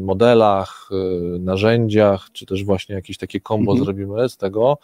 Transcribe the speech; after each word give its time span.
modelach, 0.00 0.88
narzędziach, 1.40 2.28
czy 2.32 2.46
też 2.46 2.64
właśnie 2.64 2.94
jakieś 2.94 3.18
takie 3.18 3.40
kombo 3.40 3.72
mhm. 3.72 3.84
zrobimy 3.84 4.28
z 4.28 4.36
tego. 4.36 4.78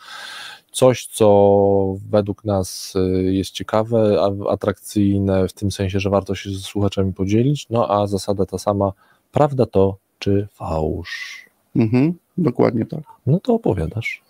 Coś, 0.72 1.06
co 1.06 1.96
według 2.10 2.44
nas 2.44 2.94
jest 3.22 3.50
ciekawe, 3.50 4.22
atrakcyjne, 4.50 5.48
w 5.48 5.52
tym 5.52 5.70
sensie, 5.70 6.00
że 6.00 6.10
warto 6.10 6.34
się 6.34 6.50
ze 6.50 6.60
słuchaczami 6.60 7.12
podzielić, 7.12 7.66
no 7.70 7.90
a 7.90 8.06
zasada 8.06 8.46
ta 8.46 8.58
sama, 8.58 8.92
prawda 9.32 9.66
to 9.66 9.96
czy 10.18 10.48
fałsz. 10.52 11.46
Mhm, 11.76 12.14
dokładnie 12.38 12.86
tak. 12.86 13.02
No 13.26 13.40
to 13.40 13.54
opowiadasz. 13.54 14.22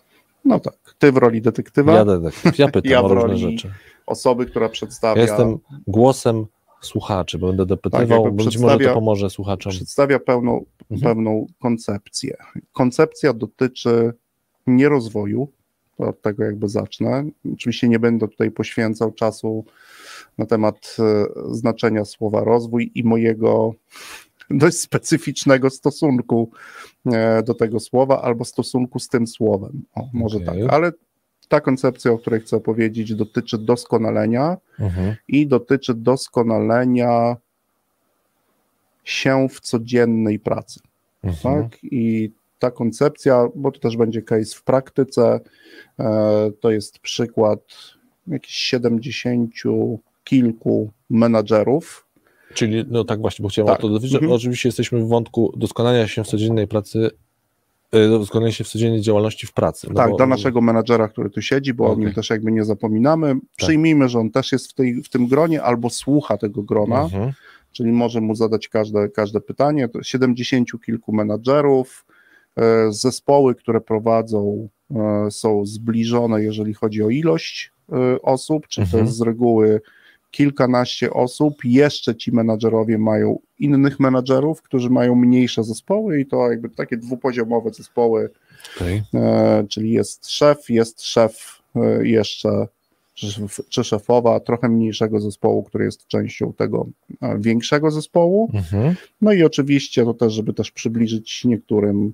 No 0.45 0.59
tak, 0.59 0.95
ty 0.99 1.11
w 1.11 1.17
roli 1.17 1.41
detektywa. 1.41 1.93
Ja 1.93 2.05
detektyw, 2.05 2.59
ja 2.59 2.67
pytam 2.67 2.91
ja 2.91 3.01
o 3.01 3.07
różne 3.07 3.37
rzeczy. 3.37 3.71
Osoby, 4.05 4.45
która 4.45 4.69
przedstawia... 4.69 5.21
Ja 5.21 5.27
jestem 5.27 5.57
głosem 5.87 6.45
słuchaczy, 6.81 7.37
bo 7.37 7.47
będę 7.47 7.65
dopytywał, 7.65 8.23
tak, 8.23 8.33
być 8.33 8.57
może 8.57 8.79
to 8.79 8.93
pomoże 8.93 9.29
słuchaczom. 9.29 9.71
Przedstawia 9.71 10.19
pełną, 10.19 10.65
mhm. 10.91 11.01
pewną 11.01 11.47
koncepcję. 11.59 12.37
Koncepcja 12.71 13.33
dotyczy 13.33 14.13
nie 14.67 14.89
rozwoju, 14.89 15.47
od 15.97 16.21
tego 16.21 16.43
jakby 16.43 16.69
zacznę. 16.69 17.25
Oczywiście 17.53 17.89
nie 17.89 17.99
będę 17.99 18.27
tutaj 18.27 18.51
poświęcał 18.51 19.11
czasu 19.11 19.65
na 20.37 20.45
temat 20.45 20.97
e, 20.99 21.25
znaczenia 21.55 22.05
słowa 22.05 22.43
rozwój 22.43 22.91
i 22.95 23.03
mojego 23.03 23.73
dość 24.49 24.77
specyficznego 24.77 25.69
stosunku 25.69 26.51
e, 27.05 27.43
do 27.43 27.53
tego 27.53 27.79
słowa 27.79 28.21
albo 28.21 28.45
stosunku 28.45 28.99
z 28.99 29.07
tym 29.07 29.27
słowem. 29.27 29.83
O, 29.95 30.09
może 30.13 30.37
okay. 30.37 30.61
tak, 30.61 30.73
ale 30.73 30.91
ta 31.51 31.61
koncepcja, 31.61 32.11
o 32.11 32.17
której 32.17 32.39
chcę 32.39 32.57
opowiedzieć, 32.57 33.15
dotyczy 33.15 33.57
doskonalenia 33.57 34.57
mhm. 34.79 35.15
i 35.27 35.47
dotyczy 35.47 35.93
doskonalenia 35.93 37.35
się 39.03 39.49
w 39.49 39.59
codziennej 39.59 40.39
pracy. 40.39 40.79
Mhm. 41.23 41.63
Tak? 41.63 41.83
I 41.83 42.31
ta 42.59 42.71
koncepcja, 42.71 43.47
bo 43.55 43.71
to 43.71 43.79
też 43.79 43.97
będzie 43.97 44.21
case 44.21 44.55
w 44.55 44.63
praktyce, 44.63 45.39
e, 45.99 46.51
to 46.59 46.71
jest 46.71 46.99
przykład 46.99 47.59
jakichś 48.27 48.55
70 48.55 49.53
kilku 50.23 50.91
menadżerów, 51.09 52.07
Czyli, 52.53 52.85
no 52.87 53.03
tak 53.03 53.21
właśnie, 53.21 53.43
bo 53.43 53.49
chciałem 53.49 53.67
tak. 53.67 53.79
o 53.79 53.81
to 53.81 53.89
dowiedzieć. 53.89 54.15
Mhm. 54.15 54.31
Oczywiście 54.31 54.69
jesteśmy 54.69 54.99
w 54.99 55.07
wątku 55.07 55.53
doskonania 55.57 56.07
się 56.07 56.23
w 56.23 56.27
codziennej 56.27 56.67
pracy, 56.67 57.09
e, 57.91 58.07
doskonania 58.09 58.51
się 58.51 58.63
w 58.63 58.67
codziennej 58.67 59.01
działalności 59.01 59.47
w 59.47 59.53
pracy. 59.53 59.87
No 59.89 59.95
tak, 59.95 60.11
bo... 60.11 60.17
dla 60.17 60.25
naszego 60.25 60.61
menadżera, 60.61 61.07
który 61.07 61.29
tu 61.29 61.41
siedzi, 61.41 61.73
bo 61.73 61.83
okay. 61.83 61.95
o 61.95 61.99
nim 61.99 62.13
też 62.13 62.29
jakby 62.29 62.51
nie 62.51 62.65
zapominamy, 62.65 63.33
tak. 63.33 63.41
przyjmijmy, 63.55 64.09
że 64.09 64.19
on 64.19 64.31
też 64.31 64.51
jest 64.51 64.71
w, 64.71 64.73
tej, 64.73 65.03
w 65.03 65.09
tym 65.09 65.27
gronie 65.27 65.63
albo 65.63 65.89
słucha 65.89 66.37
tego 66.37 66.63
grona, 66.63 67.01
mhm. 67.01 67.31
czyli 67.71 67.91
może 67.91 68.21
mu 68.21 68.35
zadać 68.35 68.67
każde, 68.67 69.09
każde 69.09 69.41
pytanie. 69.41 69.89
To 69.89 70.03
70 70.03 70.69
kilku 70.85 71.13
menadżerów, 71.13 72.05
e, 72.57 72.91
zespoły, 72.91 73.55
które 73.55 73.81
prowadzą 73.81 74.69
e, 74.95 75.31
są 75.31 75.65
zbliżone, 75.65 76.43
jeżeli 76.43 76.73
chodzi 76.73 77.03
o 77.03 77.09
ilość 77.09 77.71
osób, 78.21 78.67
czy 78.67 78.81
mhm. 78.81 78.91
to 78.91 79.05
jest 79.05 79.17
z 79.17 79.21
reguły 79.21 79.81
kilkanaście 80.31 81.13
osób, 81.13 81.65
jeszcze 81.65 82.15
ci 82.15 82.31
menadżerowie 82.31 82.97
mają 82.97 83.39
innych 83.59 83.99
menadżerów, 83.99 84.61
którzy 84.61 84.89
mają 84.89 85.15
mniejsze 85.15 85.63
zespoły 85.63 86.19
i 86.19 86.25
to 86.25 86.51
jakby 86.51 86.69
takie 86.69 86.97
dwupoziomowe 86.97 87.69
zespoły, 87.73 88.29
okay. 88.75 89.03
e, 89.13 89.65
czyli 89.69 89.91
jest 89.91 90.29
szef, 90.29 90.69
jest 90.69 91.03
szef 91.03 91.61
e, 91.75 92.07
jeszcze 92.07 92.67
czy 93.69 93.83
szefowa 93.83 94.39
trochę 94.39 94.69
mniejszego 94.69 95.19
zespołu, 95.19 95.63
który 95.63 95.85
jest 95.85 96.07
częścią 96.07 96.53
tego 96.53 96.87
e, 97.21 97.39
większego 97.39 97.91
zespołu. 97.91 98.51
Mhm. 98.53 98.95
No 99.21 99.33
i 99.33 99.43
oczywiście 99.43 100.05
to 100.05 100.13
też, 100.13 100.33
żeby 100.33 100.53
też 100.53 100.71
przybliżyć 100.71 101.45
niektórym, 101.45 102.13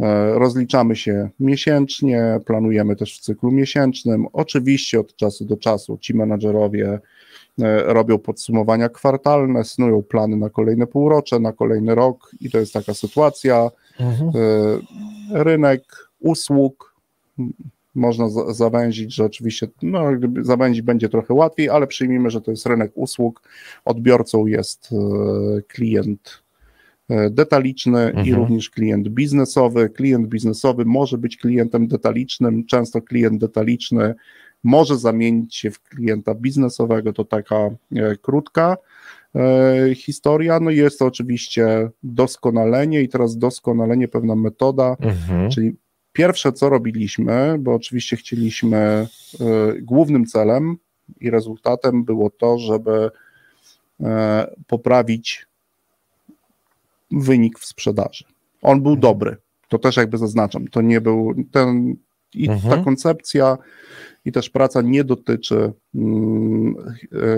e, 0.00 0.34
rozliczamy 0.38 0.96
się 0.96 1.30
miesięcznie, 1.40 2.40
planujemy 2.46 2.96
też 2.96 3.18
w 3.18 3.20
cyklu 3.20 3.50
miesięcznym. 3.50 4.26
Oczywiście 4.32 5.00
od 5.00 5.16
czasu 5.16 5.44
do 5.44 5.56
czasu 5.56 5.98
ci 6.00 6.14
menadżerowie 6.14 6.98
robią 7.84 8.18
podsumowania 8.18 8.88
kwartalne, 8.88 9.64
snują 9.64 10.02
plany 10.02 10.36
na 10.36 10.50
kolejne 10.50 10.86
półrocze, 10.86 11.40
na 11.40 11.52
kolejny 11.52 11.94
rok 11.94 12.30
i 12.40 12.50
to 12.50 12.58
jest 12.58 12.72
taka 12.72 12.94
sytuacja. 12.94 13.70
Mhm. 14.00 14.30
E, 14.30 15.44
rynek 15.44 15.82
usług 16.20 16.94
można 17.94 18.28
zawęzić, 18.52 19.14
że 19.14 19.24
oczywiście 19.24 19.68
no, 19.82 20.04
zawęzić 20.42 20.82
będzie 20.82 21.08
trochę 21.08 21.34
łatwiej, 21.34 21.68
ale 21.68 21.86
przyjmijmy, 21.86 22.30
że 22.30 22.40
to 22.40 22.50
jest 22.50 22.66
rynek 22.66 22.92
usług. 22.94 23.42
Odbiorcą 23.84 24.46
jest 24.46 24.90
e, 24.92 25.62
klient 25.62 26.44
detaliczny 27.30 28.00
mhm. 28.00 28.26
i 28.26 28.34
również 28.34 28.70
klient 28.70 29.08
biznesowy. 29.08 29.90
Klient 29.90 30.28
biznesowy 30.28 30.84
może 30.84 31.18
być 31.18 31.36
klientem 31.36 31.88
detalicznym, 31.88 32.66
często 32.66 33.02
klient 33.02 33.40
detaliczny 33.40 34.14
może 34.64 34.98
zamienić 34.98 35.56
się 35.56 35.70
w 35.70 35.82
klienta 35.82 36.34
biznesowego. 36.34 37.12
To 37.12 37.24
taka 37.24 37.56
e, 37.56 38.16
krótka 38.22 38.76
e, 39.34 39.94
historia. 39.94 40.60
No 40.60 40.70
i 40.70 40.76
jest 40.76 40.98
to 40.98 41.06
oczywiście 41.06 41.90
doskonalenie 42.02 43.02
i 43.02 43.08
teraz 43.08 43.38
doskonalenie, 43.38 44.08
pewna 44.08 44.36
metoda, 44.36 44.96
mhm. 45.00 45.50
czyli 45.50 45.76
pierwsze 46.12 46.52
co 46.52 46.68
robiliśmy, 46.68 47.56
bo 47.58 47.74
oczywiście 47.74 48.16
chcieliśmy, 48.16 48.76
e, 48.76 49.06
głównym 49.82 50.26
celem 50.26 50.76
i 51.20 51.30
rezultatem 51.30 52.04
było 52.04 52.30
to, 52.30 52.58
żeby 52.58 53.10
poprawić 54.66 55.46
wynik 57.10 57.58
w 57.58 57.64
sprzedaży. 57.64 58.24
On 58.62 58.82
był 58.82 58.92
mhm. 58.92 59.00
dobry, 59.00 59.36
to 59.68 59.78
też 59.78 59.96
jakby 59.96 60.18
zaznaczam, 60.18 60.68
to 60.68 60.82
nie 60.82 61.00
był 61.00 61.34
ten 61.52 61.96
i 62.36 62.50
mhm. 62.50 62.78
ta 62.78 62.84
koncepcja 62.84 63.58
i 64.24 64.32
też 64.32 64.50
praca 64.50 64.82
nie 64.82 65.04
dotyczy 65.04 65.72
mm, 65.94 66.74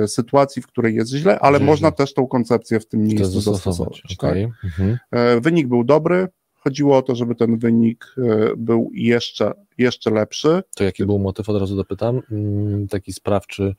e, 0.02 0.08
sytuacji, 0.08 0.62
w 0.62 0.66
której 0.66 0.94
jest 0.94 1.10
źle, 1.10 1.40
ale 1.40 1.60
można 1.60 1.90
też 1.92 2.14
tą 2.14 2.26
koncepcję 2.26 2.80
w 2.80 2.88
tym 2.88 3.02
miejscu 3.02 3.40
zastosować. 3.40 4.02
Okay. 4.18 4.44
Tak? 4.44 4.64
Mhm. 4.64 4.98
E, 5.10 5.40
wynik 5.40 5.68
był 5.68 5.84
dobry, 5.84 6.28
chodziło 6.54 6.96
o 6.96 7.02
to, 7.02 7.14
żeby 7.14 7.34
ten 7.34 7.58
wynik 7.58 8.14
e, 8.18 8.50
był 8.56 8.90
jeszcze, 8.94 9.52
jeszcze 9.78 10.10
lepszy. 10.10 10.62
To 10.76 10.84
jaki 10.84 11.06
był 11.06 11.18
motyw, 11.18 11.48
od 11.48 11.60
razu 11.60 11.76
dopytam, 11.76 12.22
mm, 12.30 12.88
taki 12.88 13.12
sprawczy, 13.12 13.74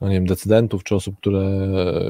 no 0.00 0.08
nie 0.08 0.14
wiem, 0.14 0.26
decydentów 0.26 0.84
czy 0.84 0.94
osób, 0.94 1.16
które 1.16 1.68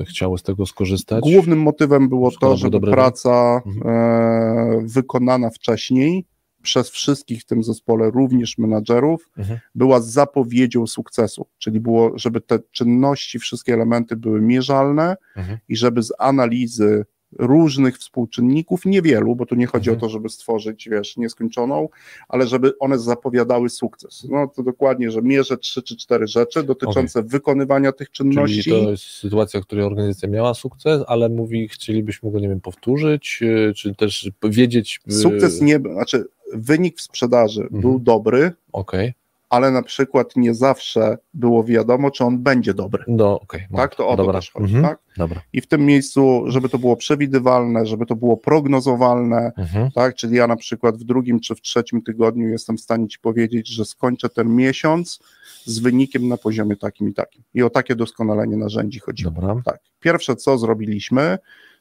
chciały 0.09 0.39
z 0.39 0.43
tego 0.43 0.67
skorzystać? 0.67 1.23
Głównym 1.23 1.59
motywem 1.59 2.09
było 2.09 2.31
to, 2.41 2.57
żeby 2.57 2.81
praca 2.81 3.63
mhm. 3.67 4.89
wykonana 4.89 5.51
wcześniej 5.51 6.25
przez 6.63 6.91
wszystkich 6.91 7.43
w 7.43 7.45
tym 7.45 7.63
zespole, 7.63 8.11
również 8.11 8.59
menadżerów, 8.59 9.31
mhm. 9.39 9.59
była 9.75 10.01
zapowiedzią 10.01 10.87
sukcesu, 10.87 11.47
czyli 11.59 11.81
było, 11.81 12.19
żeby 12.19 12.41
te 12.41 12.59
czynności, 12.71 13.39
wszystkie 13.39 13.75
elementy 13.75 14.17
były 14.17 14.41
mierzalne 14.41 15.17
mhm. 15.37 15.59
i 15.69 15.77
żeby 15.77 16.03
z 16.03 16.13
analizy 16.19 17.05
różnych 17.33 17.99
współczynników, 17.99 18.85
niewielu, 18.85 19.37
bo 19.37 19.47
tu 19.47 19.55
nie 19.55 19.67
chodzi 19.67 19.91
mhm. 19.91 19.99
o 19.99 20.01
to, 20.01 20.09
żeby 20.09 20.29
stworzyć, 20.29 20.89
wiesz, 20.89 21.17
nieskończoną, 21.17 21.89
ale 22.29 22.47
żeby 22.47 22.79
one 22.79 22.99
zapowiadały 22.99 23.69
sukces. 23.69 24.27
No 24.31 24.49
to 24.57 24.63
dokładnie, 24.63 25.11
że 25.11 25.23
mierzę 25.23 25.57
trzy 25.57 25.83
czy 25.83 25.97
cztery 25.97 26.27
rzeczy 26.27 26.63
dotyczące 26.63 27.19
okay. 27.19 27.31
wykonywania 27.31 27.93
tych 27.93 28.11
czynności. 28.11 28.63
Czyli 28.63 28.85
to 28.85 28.91
jest 28.91 29.05
sytuacja, 29.05 29.61
w 29.61 29.63
której 29.63 29.85
organizacja 29.85 30.29
miała 30.29 30.55
sukces, 30.55 31.03
ale 31.07 31.29
mówi, 31.29 31.69
chcielibyśmy 31.69 32.31
go, 32.31 32.41
nie 32.41 32.49
wiem, 32.49 32.61
powtórzyć, 32.61 33.41
y, 33.43 33.73
czy 33.75 33.95
też 33.95 34.31
wiedzieć... 34.45 35.01
Y, 35.09 35.13
sukces 35.13 35.61
nie, 35.61 35.79
znaczy 35.79 36.25
wynik 36.55 36.99
w 36.99 37.03
sprzedaży 37.03 37.63
mhm. 37.63 37.81
był 37.81 37.99
dobry, 37.99 38.53
okay. 38.73 39.13
ale 39.51 39.71
na 39.71 39.83
przykład 39.83 40.37
nie 40.37 40.55
zawsze 40.55 41.19
było 41.35 41.65
wiadomo, 41.65 42.11
czy 42.11 42.25
on 42.25 42.39
będzie 42.39 42.75
dobry. 42.75 43.05
No, 43.09 43.41
okay. 43.41 43.69
Tak, 43.77 43.95
to 43.95 44.09
o 44.09 44.17
Dobra. 44.17 44.33
to 44.33 44.39
też 44.39 44.51
chodzi. 44.51 44.77
Mhm. 44.77 44.85
Tak? 44.85 44.99
Dobra. 45.17 45.41
I 45.53 45.61
w 45.61 45.67
tym 45.67 45.87
miejscu, 45.87 46.45
żeby 46.47 46.69
to 46.69 46.79
było 46.79 46.97
przewidywalne, 46.97 47.87
żeby 47.87 48.07
to 48.07 48.17
było 48.17 48.37
prognozowalne, 48.37 49.53
mhm. 49.57 49.91
tak, 49.91 50.15
czyli 50.15 50.37
ja 50.37 50.47
na 50.47 50.57
przykład 50.57 50.97
w 50.97 51.05
drugim 51.05 51.41
czy 51.41 51.55
w 51.55 51.61
trzecim 51.61 52.03
tygodniu 52.03 52.49
jestem 52.49 52.77
w 52.77 52.81
stanie 52.81 53.09
Ci 53.09 53.19
powiedzieć, 53.19 53.69
że 53.69 53.85
skończę 53.85 54.29
ten 54.29 54.57
miesiąc 54.57 55.21
z 55.65 55.79
wynikiem 55.79 56.29
na 56.29 56.37
poziomie 56.37 56.77
takim 56.77 57.09
i 57.09 57.15
takim. 57.15 57.43
I 57.55 57.63
o 57.63 57.71
takie 57.71 57.97
doskonalenie 57.97 58.57
narzędzi 58.57 58.99
chodzi. 58.99 59.25
Tak. 59.65 59.81
Pierwsze, 60.01 60.37
co 60.37 60.59
zrobiliśmy, 60.59 61.39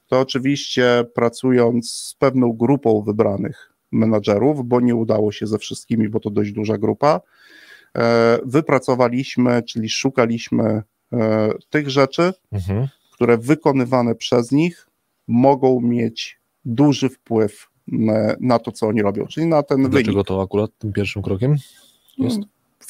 to 0.08 0.20
oczywiście 0.20 1.06
pracując 1.16 1.92
z 1.92 2.16
pewną 2.20 2.54
grupą 2.54 3.02
wybranych 3.02 3.74
menadżerów, 3.92 4.66
bo 4.66 4.80
nie 4.80 4.96
udało 4.96 5.32
się 5.32 5.48
ze 5.48 5.58
wszystkimi, 5.58 6.10
bo 6.10 6.20
to 6.20 6.30
dość 6.30 6.52
duża 6.52 6.78
grupa. 6.78 7.22
E, 7.98 8.40
wypracowaliśmy, 8.46 9.64
czyli 9.64 9.90
szukaliśmy 9.90 10.84
e, 11.14 11.50
tych 11.70 11.90
rzeczy, 11.90 12.34
mhm. 12.52 12.88
które 13.14 13.38
wykonywane 13.38 14.16
przez 14.16 14.52
nich 14.52 14.88
mogą 15.28 15.82
mieć 15.82 16.40
duży 16.66 17.10
wpływ 17.10 17.68
na 18.40 18.60
to, 18.60 18.72
co 18.72 18.88
oni 18.88 19.02
robią, 19.02 19.28
czyli 19.28 19.48
na 19.48 19.64
ten 19.64 19.82
Dlaczego 19.82 20.12
wynik. 20.12 20.28
to 20.28 20.42
akurat 20.42 20.72
tym 20.78 20.94
pierwszym 20.94 21.22
krokiem 21.22 21.56
jest? 22.18 22.40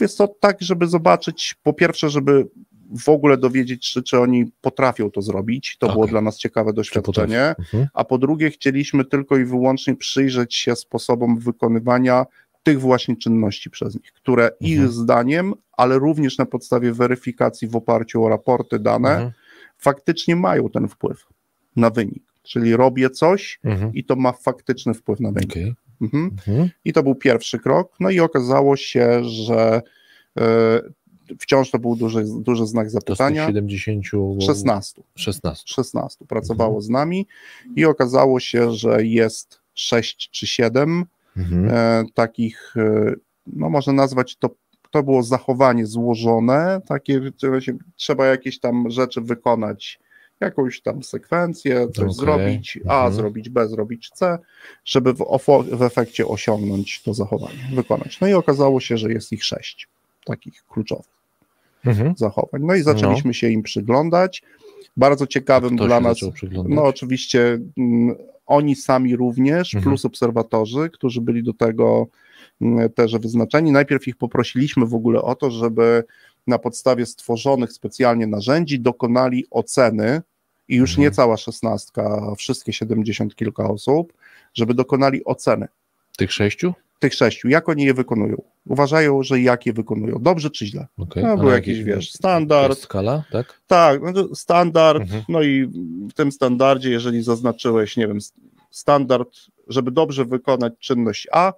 Jest 0.02 0.18
to 0.18 0.28
tak, 0.28 0.58
żeby 0.62 0.88
zobaczyć, 0.88 1.56
po 1.64 1.74
pierwsze, 1.74 2.10
żeby 2.10 2.48
w 2.92 3.10
ogóle 3.10 3.38
dowiedzieć, 3.38 3.92
czy, 3.92 4.04
czy 4.04 4.20
oni 4.20 4.46
potrafią 4.62 5.12
to 5.12 5.22
zrobić. 5.22 5.78
To 5.80 5.88
okay. 5.88 5.96
było 5.96 6.08
dla 6.08 6.22
nas 6.22 6.38
ciekawe 6.38 6.74
doświadczenie. 6.74 7.42
Mhm. 7.42 7.88
A 7.94 8.04
po 8.04 8.18
drugie, 8.18 8.50
chcieliśmy 8.50 9.06
tylko 9.06 9.38
i 9.38 9.46
wyłącznie 9.46 9.96
przyjrzeć 9.96 10.56
się 10.56 10.76
sposobom 10.76 11.40
wykonywania 11.40 12.26
tych 12.64 12.82
właśnie 12.82 13.16
czynności 13.16 13.70
przez 13.70 13.96
nich, 13.96 14.14
które 14.14 14.44
mhm. 14.44 14.58
ich 14.62 14.88
zdaniem, 14.88 15.54
ale 15.72 16.00
również 16.00 16.38
na 16.38 16.46
podstawie 16.46 16.94
weryfikacji 16.94 17.68
w 17.68 17.76
oparciu 17.76 18.24
o 18.24 18.30
raporty 18.30 18.80
dane, 18.80 19.12
mhm. 19.12 19.32
faktycznie 19.78 20.36
mają 20.36 20.70
ten 20.70 20.88
wpływ 20.88 21.28
na 21.76 21.90
wynik. 21.90 22.24
Czyli 22.44 22.76
robię 22.76 23.10
coś 23.10 23.60
mhm. 23.64 23.94
i 23.94 24.04
to 24.04 24.16
ma 24.16 24.32
faktyczny 24.32 24.94
wpływ 24.94 25.20
na 25.20 25.32
wynik. 25.32 25.52
Okay. 25.52 25.76
Mhm. 26.02 26.24
mhm. 26.48 26.70
I 26.86 26.94
to 26.94 27.04
był 27.04 27.16
pierwszy 27.16 27.60
krok. 27.60 27.96
No 28.00 28.10
i 28.10 28.20
okazało 28.20 28.76
się, 28.76 29.24
że 29.24 29.82
y, 30.40 30.42
wciąż 31.40 31.72
to 31.72 31.80
był 31.80 31.96
duży, 31.96 32.24
duży 32.40 32.68
znak 32.68 32.90
zapytania. 32.90 33.42
To 33.42 33.50
70, 33.50 34.06
16. 34.42 35.02
16. 35.16 35.64
16 35.66 36.26
pracowało 36.26 36.70
mhm. 36.70 36.82
z 36.82 36.90
nami 36.90 37.28
i 37.76 37.86
okazało 37.86 38.40
się, 38.40 38.72
że 38.72 39.06
jest 39.06 39.60
6 39.74 40.30
czy 40.32 40.48
7 40.48 41.06
mhm. 41.38 41.70
e, 41.70 42.04
takich, 42.14 42.74
e, 42.78 43.14
no 43.48 43.70
można 43.70 43.94
nazwać 43.94 44.36
to, 44.36 44.50
to 44.92 45.04
było 45.04 45.24
zachowanie 45.24 45.86
złożone, 45.86 46.82
takie, 46.88 47.22
trzeba 47.96 48.26
jakieś 48.26 48.60
tam 48.60 48.90
rzeczy 48.90 49.22
wykonać, 49.22 50.00
jakąś 50.40 50.82
tam 50.82 51.04
sekwencję, 51.04 51.88
coś 51.88 52.00
okay. 52.00 52.14
zrobić, 52.14 52.80
A 52.88 52.96
mhm. 52.96 53.14
zrobić, 53.14 53.50
B 53.50 53.68
zrobić, 53.68 54.10
C, 54.10 54.38
żeby 54.86 55.14
w, 55.14 55.26
w 55.72 55.82
efekcie 55.82 56.28
osiągnąć 56.28 57.02
to 57.02 57.14
zachowanie, 57.14 57.70
wykonać. 57.74 58.20
No 58.20 58.28
i 58.28 58.34
okazało 58.34 58.80
się, 58.80 58.98
że 58.98 59.12
jest 59.12 59.32
ich 59.32 59.46
sześć 59.46 59.88
takich 60.26 60.66
kluczowych 60.68 61.17
mhm. 61.86 62.14
zachowań. 62.18 62.62
No 62.64 62.76
i 62.76 62.82
zaczęliśmy 62.82 63.30
no. 63.30 63.34
się 63.34 63.50
im 63.50 63.64
przyglądać. 63.64 64.44
Bardzo 64.98 65.28
ciekawym 65.28 65.76
dla 65.76 66.00
nas, 66.00 66.18
no 66.68 66.84
oczywiście 66.84 67.60
mm, 67.78 68.16
oni 68.46 68.76
sami 68.76 69.16
również, 69.16 69.76
mhm. 69.76 69.92
plus 69.92 70.06
obserwatorzy, 70.06 70.90
którzy 70.90 71.22
byli 71.22 71.44
do 71.44 71.54
tego 71.54 72.08
mm, 72.62 72.90
też 72.90 73.18
wyznaczeni. 73.18 73.72
Najpierw 73.72 74.08
ich 74.08 74.16
poprosiliśmy 74.16 74.86
w 74.86 74.94
ogóle 74.94 75.22
o 75.22 75.36
to, 75.36 75.52
żeby 75.52 76.04
na 76.48 76.60
podstawie 76.60 77.06
stworzonych 77.06 77.72
specjalnie 77.72 78.28
narzędzi 78.28 78.80
dokonali 78.80 79.46
oceny 79.52 80.22
i 80.68 80.76
już 80.76 80.92
mhm. 80.92 81.04
nie 81.04 81.12
cała 81.12 81.38
szesnastka, 81.38 82.34
wszystkie 82.38 82.74
siedemdziesiąt 82.74 83.36
kilka 83.36 83.70
osób, 83.70 84.14
żeby 84.54 84.74
dokonali 84.74 85.26
oceny. 85.26 85.68
Tych 86.18 86.34
sześciu? 86.34 86.74
Tych 87.00 87.14
sześciu, 87.14 87.48
jak 87.48 87.70
oni 87.70 87.84
je 87.84 87.94
wykonują. 87.94 88.42
Uważają, 88.66 89.24
że 89.24 89.42
jak 89.42 89.66
je 89.66 89.74
wykonują, 89.74 90.18
dobrze 90.22 90.50
czy 90.50 90.66
źle. 90.66 90.88
Okay. 90.98 91.24
No, 91.24 91.38
był 91.38 91.50
jakiś, 91.50 91.84
wiesz, 91.84 92.12
standard. 92.12 92.80
Skala, 92.80 93.24
tak? 93.32 93.62
Tak, 93.68 94.02
no 94.02 94.36
standard, 94.36 95.02
mhm. 95.02 95.24
no 95.30 95.42
i 95.42 95.66
w 96.10 96.14
tym 96.14 96.32
standardzie, 96.32 96.92
jeżeli 96.92 97.24
zaznaczyłeś, 97.24 97.98
nie 97.98 98.08
wiem, 98.08 98.18
standard, 98.72 99.30
żeby 99.68 99.92
dobrze 99.92 100.26
wykonać 100.26 100.74
czynność 100.80 101.28
A, 101.32 101.54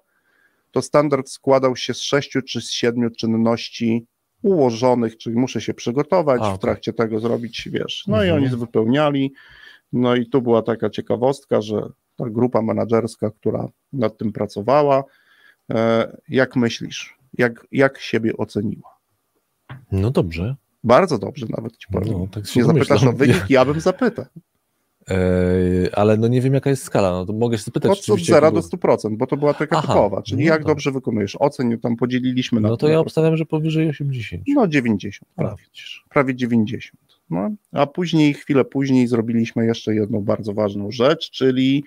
to 0.70 0.82
standard 0.82 1.28
składał 1.28 1.76
się 1.76 1.94
z 1.94 2.00
sześciu 2.00 2.42
czy 2.42 2.60
z 2.60 2.70
siedmiu 2.70 3.10
czynności 3.10 4.06
ułożonych, 4.42 5.16
czyli 5.16 5.36
muszę 5.36 5.60
się 5.60 5.74
przygotować, 5.74 6.40
A, 6.44 6.54
w 6.54 6.58
trakcie 6.58 6.92
tego 6.92 7.20
zrobić, 7.20 7.68
wiesz. 7.72 8.04
No 8.06 8.22
mhm. 8.22 8.28
i 8.28 8.46
oni 8.46 8.56
wypełniali. 8.56 9.32
No 9.92 10.16
i 10.16 10.26
tu 10.26 10.42
była 10.42 10.62
taka 10.62 10.90
ciekawostka, 10.90 11.60
że 11.60 11.82
ta 12.20 12.30
grupa 12.30 12.62
menedżerska, 12.62 13.30
która 13.30 13.68
nad 13.92 14.18
tym 14.18 14.32
pracowała, 14.32 15.04
e, 15.70 16.16
jak 16.28 16.56
myślisz, 16.56 17.16
jak, 17.38 17.66
jak 17.72 17.98
siebie 17.98 18.36
oceniła? 18.36 18.96
No 19.92 20.10
dobrze. 20.10 20.56
Bardzo 20.84 21.18
dobrze 21.18 21.46
nawet 21.48 21.76
ci 21.76 21.86
powiem. 21.92 22.12
No, 22.12 22.26
tak 22.30 22.56
Nie 22.56 22.64
zapytasz 22.64 23.04
o 23.04 23.12
wynik, 23.12 23.44
ja 23.48 23.64
bym 23.64 23.80
zapytał. 23.80 24.24
Eee, 25.08 25.90
ale 25.92 26.16
no 26.16 26.28
nie 26.28 26.40
wiem 26.40 26.54
jaka 26.54 26.70
jest 26.70 26.82
skala, 26.82 27.10
no 27.10 27.26
to 27.26 27.32
mogę 27.32 27.58
się 27.58 27.64
zapytać. 27.64 28.10
Od, 28.10 28.14
od 28.14 28.20
0 28.20 28.52
do 28.52 28.60
100%, 28.60 29.16
bo 29.16 29.26
to 29.26 29.36
była 29.36 29.54
taka 29.54 29.78
Aha, 29.78 29.88
typowa, 29.88 30.22
czyli 30.22 30.44
no 30.44 30.48
jak 30.48 30.58
tak. 30.58 30.66
dobrze 30.66 30.92
wykonujesz 30.92 31.36
ocen, 31.36 31.78
tam 31.78 31.96
podzieliliśmy 31.96 32.60
na... 32.60 32.68
No 32.68 32.76
to 32.76 32.88
ja 32.88 32.98
obstawiam, 32.98 33.36
że 33.36 33.46
powyżej 33.46 33.88
80. 33.88 34.42
No 34.48 34.68
90, 34.68 35.32
prawie, 35.36 35.64
prawie 36.08 36.34
90. 36.34 37.09
No, 37.30 37.50
a 37.72 37.86
później, 37.86 38.34
chwilę 38.34 38.64
później 38.64 39.06
zrobiliśmy 39.06 39.66
jeszcze 39.66 39.94
jedną 39.94 40.20
bardzo 40.20 40.54
ważną 40.54 40.90
rzecz, 40.90 41.30
czyli 41.30 41.84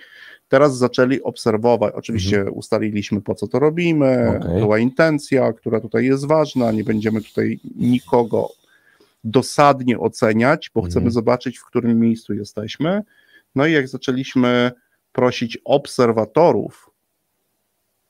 teraz 0.48 0.78
zaczęli 0.78 1.22
obserwować, 1.22 1.94
oczywiście 1.96 2.38
mhm. 2.38 2.58
ustaliliśmy 2.58 3.22
po 3.22 3.36
co 3.36 3.48
to 3.48 3.60
robimy, 3.60 4.40
okay. 4.40 4.60
była 4.60 4.80
intencja, 4.80 5.54
która 5.54 5.80
tutaj 5.80 6.06
jest 6.06 6.26
ważna, 6.26 6.72
nie 6.72 6.84
będziemy 6.84 7.22
tutaj 7.22 7.60
nikogo 7.76 8.50
dosadnie 9.24 10.00
oceniać, 10.00 10.72
bo 10.76 10.82
chcemy 10.82 10.98
mhm. 10.98 11.12
zobaczyć, 11.12 11.58
w 11.58 11.66
którym 11.66 12.00
miejscu 12.00 12.34
jesteśmy. 12.34 13.02
No 13.56 13.68
i 13.68 13.72
jak 13.72 13.88
zaczęliśmy 13.88 14.72
prosić 15.12 15.58
obserwatorów, 15.66 16.90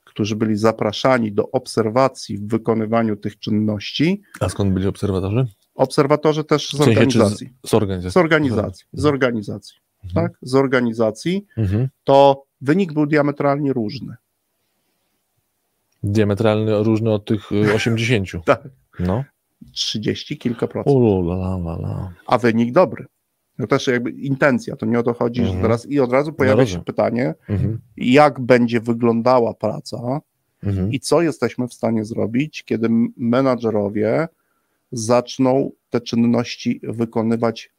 którzy 0.04 0.36
byli 0.36 0.56
zapraszani 0.56 1.32
do 1.32 1.50
obserwacji 1.50 2.38
w 2.38 2.48
wykonywaniu 2.48 3.16
tych 3.16 3.38
czynności. 3.38 4.22
A 4.40 4.48
skąd 4.48 4.72
byli 4.72 4.86
obserwatorzy? 4.86 5.46
Obserwatorzy 5.74 6.44
też 6.44 6.70
z 6.70 6.80
organizacji. 6.80 7.52
Z, 7.66 7.74
organizacji. 7.74 8.12
Z 8.12 8.16
organizacji. 8.16 8.86
Z 8.92 9.04
organizacji. 9.06 9.76
Mhm. 10.04 10.26
Tak? 10.26 10.38
Z 10.42 10.54
organizacji. 10.54 11.46
Mhm. 11.56 11.88
To 12.04 12.44
wynik 12.60 12.92
był 12.92 13.06
diametralnie 13.06 13.72
różny. 13.72 14.14
Diametralnie 16.02 16.72
różny 16.72 17.12
od 17.12 17.24
tych 17.24 17.50
80. 17.74 18.30
tak. 18.44 18.62
No. 19.00 19.24
30 19.72 20.38
kilka 20.38 20.66
procent. 20.66 20.96
A 22.26 22.38
wynik 22.38 22.72
dobry. 22.72 23.06
No 23.58 23.66
też 23.66 23.86
jakby 23.86 24.10
intencja, 24.10 24.76
to 24.76 24.86
nie 24.86 24.98
o 24.98 25.02
to 25.02 25.14
chodzi, 25.14 25.40
mhm. 25.40 25.58
że 25.58 25.62
teraz 25.62 25.86
i 25.86 26.00
od 26.00 26.12
razu 26.12 26.32
pojawia 26.32 26.66
się 26.66 26.84
pytanie, 26.84 27.34
mhm. 27.48 27.78
jak 27.96 28.40
będzie 28.40 28.80
wyglądała 28.80 29.54
praca 29.54 30.20
mhm. 30.62 30.92
i 30.92 31.00
co 31.00 31.22
jesteśmy 31.22 31.68
w 31.68 31.74
stanie 31.74 32.04
zrobić, 32.04 32.62
kiedy 32.64 32.88
menadżerowie 33.16 34.28
zaczną 34.98 35.70
te 35.90 36.00
czynności 36.00 36.80
wykonywać 36.82 37.70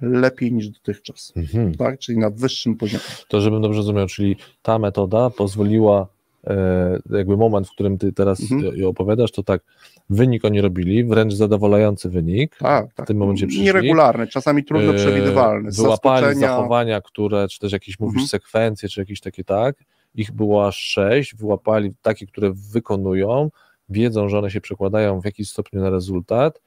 lepiej 0.00 0.52
niż 0.52 0.68
dotychczas, 0.68 1.32
mhm. 1.36 1.74
tak? 1.74 1.98
czyli 1.98 2.18
na 2.18 2.30
wyższym 2.30 2.76
poziomie. 2.76 3.04
To 3.28 3.40
żebym 3.40 3.62
dobrze 3.62 3.78
rozumiał, 3.78 4.06
czyli 4.06 4.36
ta 4.62 4.78
metoda 4.78 5.30
pozwoliła 5.30 6.08
E, 6.46 6.98
jakby 7.10 7.36
moment, 7.36 7.68
w 7.68 7.70
którym 7.70 7.98
ty 7.98 8.12
teraz 8.12 8.40
mhm. 8.52 8.86
opowiadasz, 8.86 9.32
to 9.32 9.42
tak, 9.42 9.62
wynik 10.10 10.44
oni 10.44 10.60
robili, 10.60 11.04
wręcz 11.04 11.34
zadowalający 11.34 12.08
wynik. 12.10 12.56
Tak, 12.56 12.94
tak. 12.94 13.06
W 13.06 13.08
tym 13.08 13.16
momencie 13.16 13.46
przyszli. 13.46 13.64
Nieregularny, 13.64 14.26
czasami 14.26 14.64
trudno 14.64 14.92
e, 14.92 14.96
przewidywalny. 14.96 15.70
Wyłapali 15.70 16.24
zaskoczenia... 16.24 16.48
zachowania, 16.48 17.00
które, 17.00 17.48
czy 17.48 17.58
też 17.58 17.72
jakieś 17.72 18.00
mówisz 18.00 18.22
mhm. 18.22 18.28
sekwencje, 18.28 18.88
czy 18.88 19.00
jakieś 19.00 19.20
takie 19.20 19.44
tak. 19.44 19.76
Ich 20.14 20.32
było 20.32 20.66
aż 20.66 20.76
sześć, 20.76 21.34
wyłapali 21.34 21.92
takie, 22.02 22.26
które 22.26 22.52
wykonują, 22.72 23.50
wiedzą, 23.92 24.28
że 24.28 24.38
one 24.38 24.50
się 24.50 24.60
przekładają 24.60 25.20
w 25.20 25.24
jakiś 25.24 25.50
stopniu 25.50 25.80
na 25.80 25.90
rezultat 25.90 26.60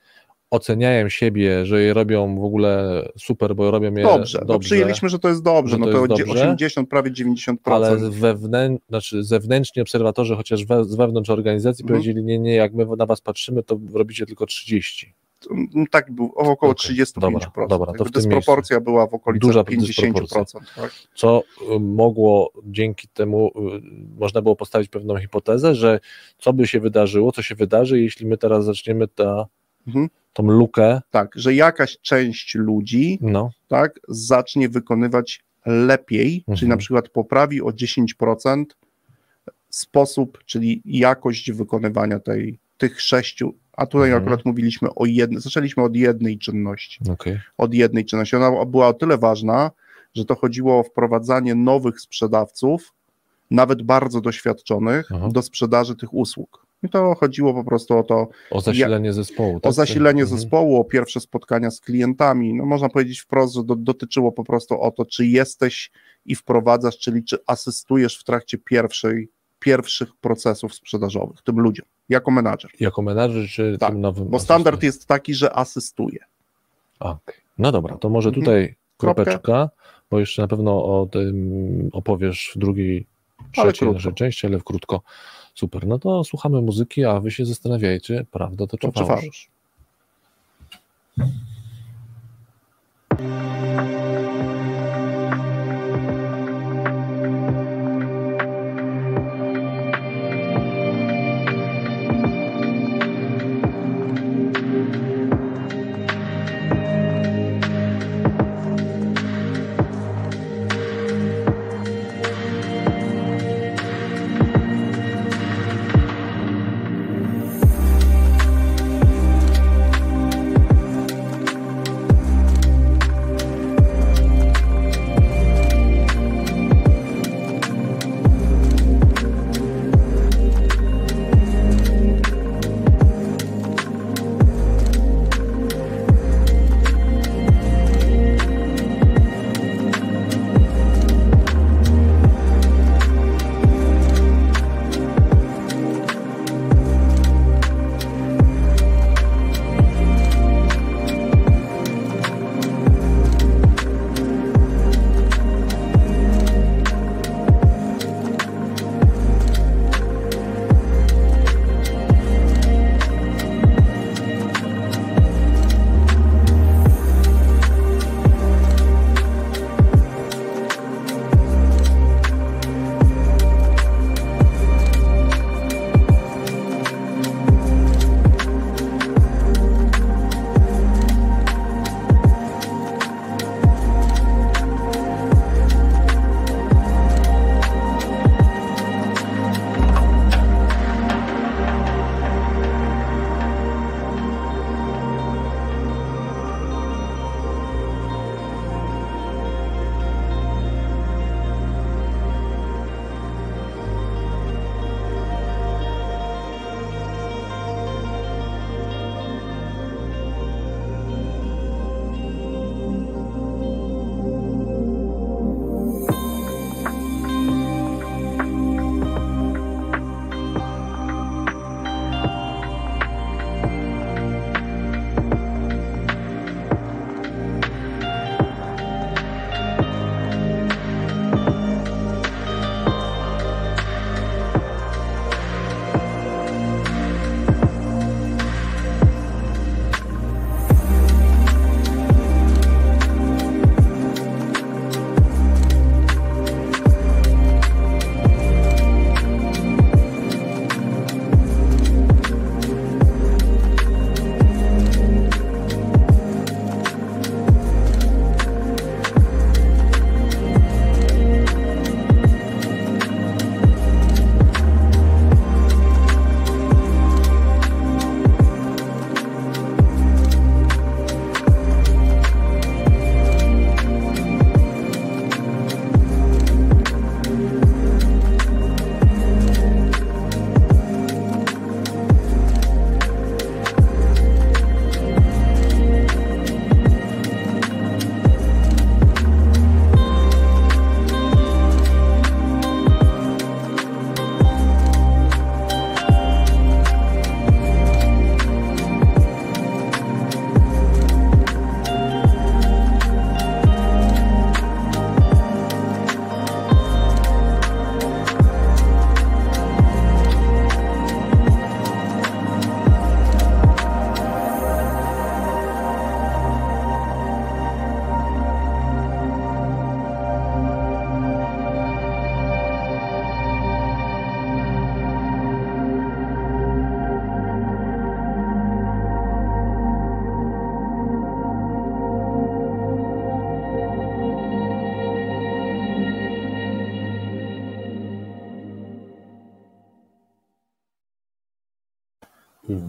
oceniają 0.51 1.09
siebie, 1.09 1.65
że 1.65 1.81
je 1.81 1.93
robią 1.93 2.39
w 2.39 2.43
ogóle 2.43 3.01
super, 3.17 3.55
bo 3.55 3.71
robią 3.71 3.95
je 3.95 4.03
dobrze. 4.03 4.39
Dobrze. 4.39 4.53
No 4.53 4.59
przyjęliśmy, 4.59 5.09
że 5.09 5.19
to 5.19 5.29
jest 5.29 5.43
dobrze, 5.43 5.77
no 5.77 5.85
to, 5.85 5.91
to 5.91 6.07
dobrze, 6.07 6.33
80, 6.33 6.89
prawie 6.89 7.11
90%. 7.11 7.55
Ale 7.63 7.97
wewnę, 7.97 8.77
znaczy 8.89 9.23
zewnętrzni 9.23 9.81
obserwatorzy, 9.81 10.35
chociaż 10.35 10.65
we, 10.65 10.85
z 10.85 10.95
wewnątrz 10.95 11.29
organizacji 11.29 11.83
mhm. 11.83 11.99
powiedzieli, 11.99 12.23
nie, 12.23 12.39
nie, 12.39 12.55
jak 12.55 12.73
my 12.73 12.85
na 12.97 13.05
was 13.05 13.21
patrzymy, 13.21 13.63
to 13.63 13.79
robicie 13.93 14.25
tylko 14.25 14.45
30. 14.45 15.13
Mm, 15.51 15.87
tak, 15.91 16.11
był 16.11 16.25
około 16.25 16.71
okay. 16.71 16.95
35%. 16.95 17.19
Dobra, 17.19 17.67
dobra, 17.67 17.93
to 17.93 18.05
dysproporcja 18.05 18.75
miejscu. 18.75 18.91
była 18.91 19.07
w 19.07 19.13
okolicy 19.13 19.47
Duża 19.47 19.61
50%. 19.61 20.59
Tak? 20.75 20.91
Co 21.15 21.43
y, 21.75 21.79
mogło 21.79 22.51
dzięki 22.63 23.07
temu, 23.07 23.47
y, 23.47 23.81
można 24.19 24.41
było 24.41 24.55
postawić 24.55 24.89
pewną 24.89 25.17
hipotezę, 25.17 25.75
że 25.75 25.99
co 26.37 26.53
by 26.53 26.67
się 26.67 26.79
wydarzyło, 26.79 27.31
co 27.31 27.41
się 27.41 27.55
wydarzy, 27.55 28.01
jeśli 28.01 28.25
my 28.25 28.37
teraz 28.37 28.65
zaczniemy 28.65 29.07
ta 29.07 29.45
mhm 29.87 30.09
tą 30.35 30.43
lukę. 30.43 31.01
Tak, 31.11 31.31
że 31.35 31.53
jakaś 31.53 31.97
część 32.01 32.55
ludzi 32.55 33.19
no. 33.21 33.51
tak, 33.67 33.99
zacznie 34.07 34.69
wykonywać 34.69 35.43
lepiej, 35.65 36.37
mhm. 36.37 36.57
czyli 36.57 36.69
na 36.69 36.77
przykład 36.77 37.09
poprawi 37.09 37.61
o 37.61 37.67
10% 37.67 38.65
sposób, 39.69 40.43
czyli 40.45 40.81
jakość 40.85 41.51
wykonywania 41.51 42.19
tej, 42.19 42.59
tych 42.77 43.01
sześciu, 43.01 43.53
a 43.77 43.85
tutaj 43.85 44.09
mhm. 44.09 44.23
akurat 44.23 44.45
mówiliśmy 44.45 44.89
o 44.95 45.05
jednej, 45.05 45.41
zaczęliśmy 45.41 45.83
od 45.83 45.95
jednej 45.95 46.37
czynności. 46.37 46.99
Okay. 47.09 47.41
Od 47.57 47.73
jednej 47.73 48.05
czynności. 48.05 48.35
Ona 48.35 48.65
była 48.65 48.87
o 48.87 48.93
tyle 48.93 49.17
ważna, 49.17 49.71
że 50.13 50.25
to 50.25 50.35
chodziło 50.35 50.79
o 50.79 50.83
wprowadzanie 50.83 51.55
nowych 51.55 52.01
sprzedawców, 52.01 52.93
nawet 53.51 53.81
bardzo 53.81 54.21
doświadczonych, 54.21 55.07
Aha. 55.11 55.29
do 55.31 55.41
sprzedaży 55.41 55.95
tych 55.95 56.13
usług. 56.13 56.65
I 56.83 56.89
to 56.89 57.15
chodziło 57.15 57.53
po 57.53 57.63
prostu 57.63 57.97
o 57.97 58.03
to. 58.03 58.27
O 58.51 58.61
zasilenie 58.61 59.13
zespołu. 59.13 59.59
Tak? 59.59 59.69
O 59.69 59.73
zasilenie 59.73 60.21
mhm. 60.21 60.39
zespołu, 60.39 60.79
o 60.79 60.83
pierwsze 60.83 61.19
spotkania 61.19 61.71
z 61.71 61.79
klientami. 61.79 62.53
No 62.53 62.65
można 62.65 62.89
powiedzieć 62.89 63.19
wprost, 63.19 63.53
że 63.53 63.63
do, 63.63 63.75
dotyczyło 63.75 64.31
po 64.31 64.43
prostu 64.43 64.81
o 64.81 64.91
to, 64.91 65.05
czy 65.05 65.25
jesteś 65.25 65.91
i 66.25 66.35
wprowadzasz, 66.35 66.97
czyli 66.97 67.23
czy 67.23 67.37
asystujesz 67.47 68.17
w 68.17 68.23
trakcie 68.23 68.57
pierwszej, 68.57 69.29
pierwszych 69.59 70.15
procesów 70.21 70.75
sprzedażowych 70.75 71.41
tym 71.41 71.59
ludziom, 71.59 71.85
jako 72.09 72.31
menadżer. 72.31 72.71
Jako 72.79 73.01
menadżer, 73.01 73.47
czy 73.47 73.77
tak, 73.79 73.89
tym 73.89 74.01
nowym? 74.01 74.29
Bo 74.29 74.39
standard 74.39 74.83
jest 74.83 75.05
taki, 75.05 75.33
że 75.33 75.55
asystuje. 75.55 76.19
Okay. 76.99 77.35
No 77.57 77.71
dobra, 77.71 77.97
to 77.97 78.09
może 78.09 78.29
mhm. 78.29 78.45
tutaj 78.45 78.75
kropeczka, 78.97 79.69
bo 80.11 80.19
jeszcze 80.19 80.41
na 80.41 80.47
pewno 80.47 80.85
o 80.85 81.07
tym 81.11 81.89
opowiesz 81.93 82.51
w 82.55 82.59
drugiej, 82.59 83.05
trzeciej 83.51 83.91
naszej 83.91 84.13
części, 84.13 84.47
ale 84.47 84.59
w 84.59 84.63
krótko. 84.63 85.01
Super, 85.55 85.87
no 85.87 85.99
to 85.99 86.23
słuchamy 86.23 86.61
muzyki, 86.61 87.05
a 87.05 87.19
wy 87.19 87.31
się 87.31 87.45
zastanawiajcie, 87.45 88.25
prawda 88.31 88.67
to 88.67 88.77
czy 88.77 88.91
fałsz. 88.91 89.49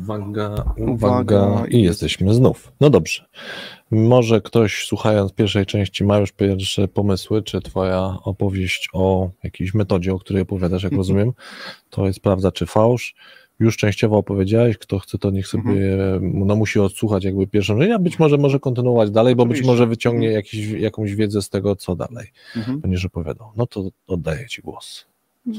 Uwaga, 0.06 0.74
uwaga, 0.78 1.64
i 1.70 1.82
jesteśmy 1.82 2.34
znów. 2.34 2.72
No 2.80 2.90
dobrze. 2.90 3.24
Może 3.90 4.40
ktoś 4.40 4.86
słuchając 4.86 5.32
pierwszej 5.32 5.66
części 5.66 6.04
ma 6.04 6.18
już 6.18 6.32
pierwsze 6.32 6.88
pomysły, 6.88 7.42
czy 7.42 7.60
twoja 7.60 8.16
opowieść 8.24 8.88
o 8.92 9.30
jakiejś 9.44 9.74
metodzie, 9.74 10.14
o 10.14 10.18
której 10.18 10.42
opowiadasz, 10.42 10.82
jak 10.82 10.92
mhm. 10.92 11.00
rozumiem, 11.00 11.32
to 11.90 12.06
jest 12.06 12.20
prawda 12.20 12.52
czy 12.52 12.66
fałsz. 12.66 13.14
Już 13.58 13.76
częściowo 13.76 14.16
opowiedziałeś, 14.16 14.78
kto 14.78 14.98
chce, 14.98 15.18
to 15.18 15.30
niech 15.30 15.48
sobie, 15.48 15.94
mhm. 15.94 16.46
no 16.46 16.56
musi 16.56 16.80
odsłuchać 16.80 17.24
jakby 17.24 17.46
pierwszą 17.46 17.80
rzecz, 17.80 17.90
a 17.90 17.98
być 17.98 18.18
może 18.18 18.38
może 18.38 18.60
kontynuować 18.60 19.10
dalej, 19.10 19.36
bo 19.36 19.46
być 19.46 19.62
może 19.62 19.86
wyciągnie 19.86 20.26
mhm. 20.26 20.36
jakiś, 20.36 20.70
jakąś 20.70 21.14
wiedzę 21.14 21.42
z 21.42 21.48
tego, 21.48 21.76
co 21.76 21.96
dalej 21.96 22.26
będziesz 22.78 23.04
opowiadał. 23.04 23.52
No 23.56 23.66
to 23.66 23.88
oddaję 24.06 24.46
Ci 24.48 24.62
głos. 24.62 25.06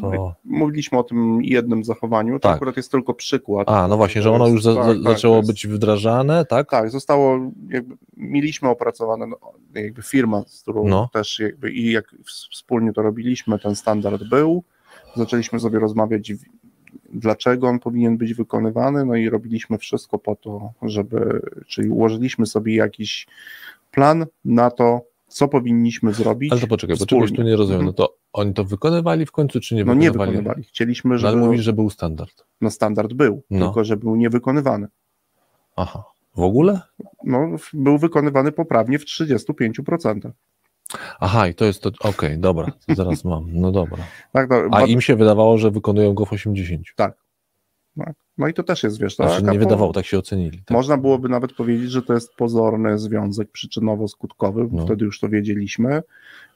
Co? 0.01 0.35
Mówiliśmy 0.45 0.97
o 0.97 1.03
tym 1.03 1.43
jednym 1.43 1.83
zachowaniu, 1.83 2.39
to 2.39 2.47
Tak. 2.47 2.55
akurat 2.55 2.77
jest 2.77 2.91
tylko 2.91 3.13
przykład. 3.13 3.69
A, 3.69 3.87
no 3.87 3.97
właśnie, 3.97 4.21
że 4.21 4.31
ono 4.31 4.47
już 4.47 4.63
za, 4.63 4.73
za, 4.73 4.79
tak, 4.83 4.87
tak, 4.87 5.03
zaczęło 5.03 5.35
jest- 5.37 5.47
być 5.49 5.67
wdrażane, 5.67 6.45
tak? 6.45 6.69
Tak, 6.69 6.89
zostało, 6.89 7.39
jakby, 7.69 7.95
mieliśmy 8.17 8.69
opracowane, 8.69 9.27
no, 9.27 9.37
jakby 9.73 10.01
firma, 10.01 10.43
z 10.47 10.61
którą 10.61 10.87
No. 10.87 11.09
też 11.13 11.39
jakby 11.39 11.71
i 11.71 11.91
jak 11.91 12.15
wspólnie 12.51 12.93
to 12.93 13.01
robiliśmy, 13.01 13.59
ten 13.59 13.75
standard 13.75 14.23
był, 14.23 14.63
zaczęliśmy 15.15 15.59
sobie 15.59 15.79
rozmawiać, 15.79 16.33
dlaczego 17.13 17.67
on 17.67 17.79
powinien 17.79 18.17
być 18.17 18.33
wykonywany, 18.33 19.05
no 19.05 19.15
i 19.15 19.29
robiliśmy 19.29 19.77
wszystko 19.77 20.19
po 20.19 20.35
to, 20.35 20.73
żeby, 20.81 21.41
czyli 21.67 21.89
ułożyliśmy 21.89 22.45
sobie 22.45 22.75
jakiś 22.75 23.27
plan 23.91 24.25
na 24.45 24.71
to, 24.71 25.01
co 25.27 25.47
powinniśmy 25.47 26.13
zrobić. 26.13 26.51
Ale 26.51 26.61
to 26.61 26.67
poczekaj, 26.67 26.95
bo 26.95 27.05
wspólnie. 27.05 27.25
czegoś 27.25 27.37
tu 27.37 27.43
nie 27.43 27.55
rozumiem. 27.55 27.81
No 27.81 27.89
Mhm. 27.89 27.95
to 27.95 28.15
oni 28.33 28.53
to 28.53 28.63
wykonywali 28.63 29.25
w 29.25 29.31
końcu, 29.31 29.59
czy 29.59 29.75
nie 29.75 29.85
No 29.85 29.93
nie 29.93 29.99
wykonywali? 30.11 30.31
wykonywali. 30.31 30.63
Chcieliśmy, 30.63 31.11
No, 31.11 31.17
żeby 31.17 31.27
ale 31.33 31.37
mówisz, 31.37 31.61
że 31.61 31.73
był 31.73 31.89
standard. 31.89 32.45
no 32.61 32.69
standard 32.71 33.13
był, 33.13 33.43
No. 33.49 33.65
tylko 33.65 33.83
że 33.83 33.97
był 33.97 34.15
niewykonywany. 34.15 34.87
Aha. 35.75 36.03
W 36.35 36.41
ogóle? 36.41 36.81
No, 37.23 37.47
był 37.73 37.97
wykonywany 37.97 38.51
poprawnie 38.51 38.99
w 38.99 39.05
35%. 39.05 40.31
Aha, 41.19 41.47
i 41.47 41.53
to 41.55 41.65
jest 41.65 41.81
to. 41.81 41.91
Okej, 41.99 42.39
dobra, 42.39 42.71
to 42.87 42.95
zaraz 42.95 43.23
mam. 43.25 43.45
No 43.53 43.71
dobra. 43.71 43.97
Tak, 44.33 44.49
no, 44.49 44.55
A 44.71 44.81
im 44.85 45.01
się 45.01 45.15
wydawało, 45.15 45.57
że 45.57 45.71
wykonują 45.71 46.13
go 46.13 46.25
w 46.25 46.33
80. 46.33 46.85
tak. 46.95 47.17
No 48.37 48.47
i 48.47 48.53
to 48.53 48.63
też 48.63 48.83
jest, 48.83 48.99
wiesz, 49.01 49.15
Znaczy, 49.15 49.41
taka 49.41 49.53
nie 49.53 49.59
po- 49.59 49.65
wydawało, 49.65 49.93
tak 49.93 50.05
się 50.05 50.17
ocenili. 50.17 50.57
Tak. 50.57 50.71
Można 50.71 50.97
byłoby 50.97 51.29
nawet 51.29 51.53
powiedzieć, 51.53 51.91
że 51.91 52.01
to 52.01 52.13
jest 52.13 52.33
pozorny 52.35 52.99
związek 52.99 53.49
przyczynowo-skutkowy, 53.51 54.67
bo 54.67 54.77
No. 54.77 54.85
wtedy 54.85 55.05
już 55.05 55.19
to 55.19 55.29
wiedzieliśmy, 55.29 56.01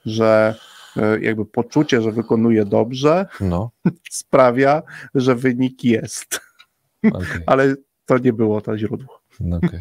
że 0.06 0.56
e, 0.98 1.20
jakby 1.22 1.46
poczucie, 1.46 2.02
że 2.02 2.12
wykonuje 2.12 2.66
dobrze, 2.66 3.26
No, 3.42 3.72
sprawia, 4.12 4.82
że 5.16 5.36
wynik 5.36 5.84
jest. 5.84 6.40
okej. 7.14 7.42
Ale 7.46 7.76
to 8.06 8.18
nie 8.18 8.34
było 8.34 8.62
to 8.62 8.78
źródło. 8.78 9.22
No, 9.40 9.58
okej. 9.58 9.80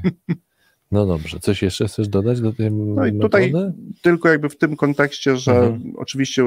no 0.92 1.06
dobrze. 1.06 1.40
Coś 1.40 1.62
jeszcze 1.62 1.86
chcesz 1.88 2.08
dodać 2.08 2.40
do 2.40 2.52
tej 2.52 2.72
No 2.72 3.06
i 3.06 3.18
tutaj 3.20 3.52
metody? 3.52 3.72
tylko 4.02 4.28
jakby 4.28 4.48
w 4.48 4.56
tym 4.58 4.76
kontekście, 4.76 5.36
że 5.36 5.52
Mhm. 5.52 5.92
oczywiście 5.96 6.44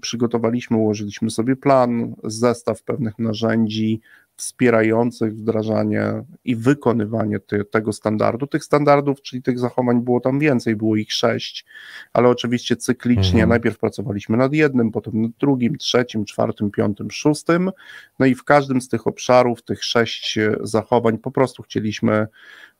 przygotowaliśmy, 0.00 0.76
ułożyliśmy 0.76 1.30
sobie 1.30 1.56
plan, 1.56 2.14
zestaw 2.24 2.82
pewnych 2.82 3.18
narzędzi 3.18 4.00
wspierających 4.36 5.36
wdrażanie 5.36 6.24
i 6.44 6.56
wykonywanie 6.56 7.40
ty, 7.40 7.64
tego 7.64 7.92
standardu. 7.92 8.46
Tych 8.46 8.64
standardów, 8.64 9.22
czyli 9.22 9.42
tych 9.42 9.58
zachowań 9.58 10.00
było 10.00 10.20
tam 10.20 10.38
więcej, 10.38 10.76
było 10.76 10.96
ich 10.96 11.12
sześć, 11.12 11.64
ale 12.12 12.28
oczywiście 12.28 12.76
cyklicznie 12.76 13.42
Mhm. 13.42 13.48
najpierw 13.48 13.78
pracowaliśmy 13.78 14.36
nad 14.36 14.52
jednym, 14.52 14.92
potem 14.92 15.22
nad 15.22 15.30
drugim, 15.30 15.78
trzecim, 15.78 16.24
czwartym, 16.24 16.70
piątym, 16.70 17.10
szóstym, 17.10 17.70
no 18.18 18.26
i 18.26 18.34
w 18.34 18.44
każdym 18.44 18.80
z 18.80 18.88
tych 18.88 19.06
obszarów, 19.06 19.62
tych 19.62 19.84
sześć 19.84 20.38
e, 20.38 20.56
zachowań 20.62 21.18
po 21.18 21.30
prostu 21.30 21.62
chcieliśmy 21.62 22.26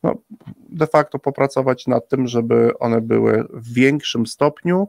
no, 0.02 0.14
de 0.68 0.86
facto 0.86 1.18
popracować 1.18 1.86
nad 1.86 2.08
tym, 2.08 2.26
żeby 2.26 2.78
one 2.78 3.00
były 3.00 3.44
w 3.52 3.72
większym 3.72 4.26
stopniu 4.26 4.88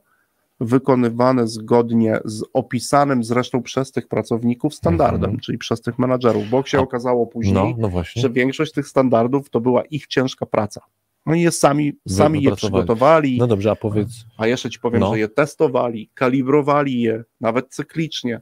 wykonywane 0.60 1.48
zgodnie 1.48 2.20
z 2.26 2.44
opisanym 2.54 3.24
zresztą 3.24 3.64
przez 3.64 3.92
tych 3.92 4.08
pracowników 4.08 4.76
standardem, 4.76 5.24
Mhm. 5.24 5.40
czyli 5.40 5.58
przez 5.58 5.82
tych 5.82 6.00
menadżerów, 6.00 6.50
bo 6.50 6.64
się 6.64 6.80
okazało 6.80 7.28
później, 7.28 7.76
No, 7.78 7.90
no 7.94 8.04
że 8.16 8.30
większość 8.30 8.72
tych 8.72 8.88
standardów 8.88 9.50
to 9.50 9.62
była 9.62 9.84
ich 9.84 10.08
ciężka 10.08 10.46
praca. 10.46 10.82
Oni 11.26 11.42
je 11.42 11.52
sami, 11.52 11.94
sami 12.08 12.44
je 12.44 12.56
przygotowali, 12.56 13.38
No 13.38 13.48
dobrze, 13.48 13.72
a 13.72 13.76
powiedz. 13.76 14.26
a 14.38 14.48
jeszcze 14.48 14.70
ci 14.70 14.80
powiem, 14.80 15.00
No. 15.00 15.12
że 15.14 15.20
je 15.20 15.28
testowali, 15.28 16.10
kalibrowali 16.14 17.02
je, 17.02 17.24
nawet 17.42 17.70
cyklicznie. 17.70 18.42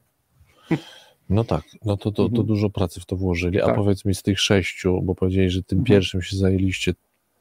No 1.29 1.43
tak, 1.43 1.63
no 1.85 1.97
to, 1.97 2.11
to, 2.11 2.23
to 2.23 2.29
Mhm. 2.29 2.45
dużo 2.47 2.69
pracy 2.69 2.99
w 2.99 3.05
to 3.05 3.15
włożyli. 3.17 3.61
A 3.61 3.65
Tak. 3.65 3.75
powiedz 3.75 4.05
mi 4.05 4.15
z 4.15 4.21
tych 4.23 4.39
sześciu, 4.39 5.01
bo 5.01 5.15
powiedzieli, 5.15 5.49
że 5.49 5.63
tym 5.63 5.79
Mhm. 5.79 5.85
pierwszym 5.95 6.21
się 6.21 6.37
zajęliście, 6.37 6.93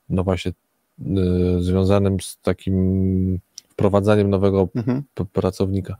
no 0.08 0.24
właśnie, 0.24 0.52
y, 1.00 1.62
związanym 1.62 2.20
z 2.20 2.38
takim 2.42 3.40
wprowadzaniem 3.82 4.30
nowego 4.30 4.68
Mhm. 4.74 5.02
pracownika. 5.32 5.96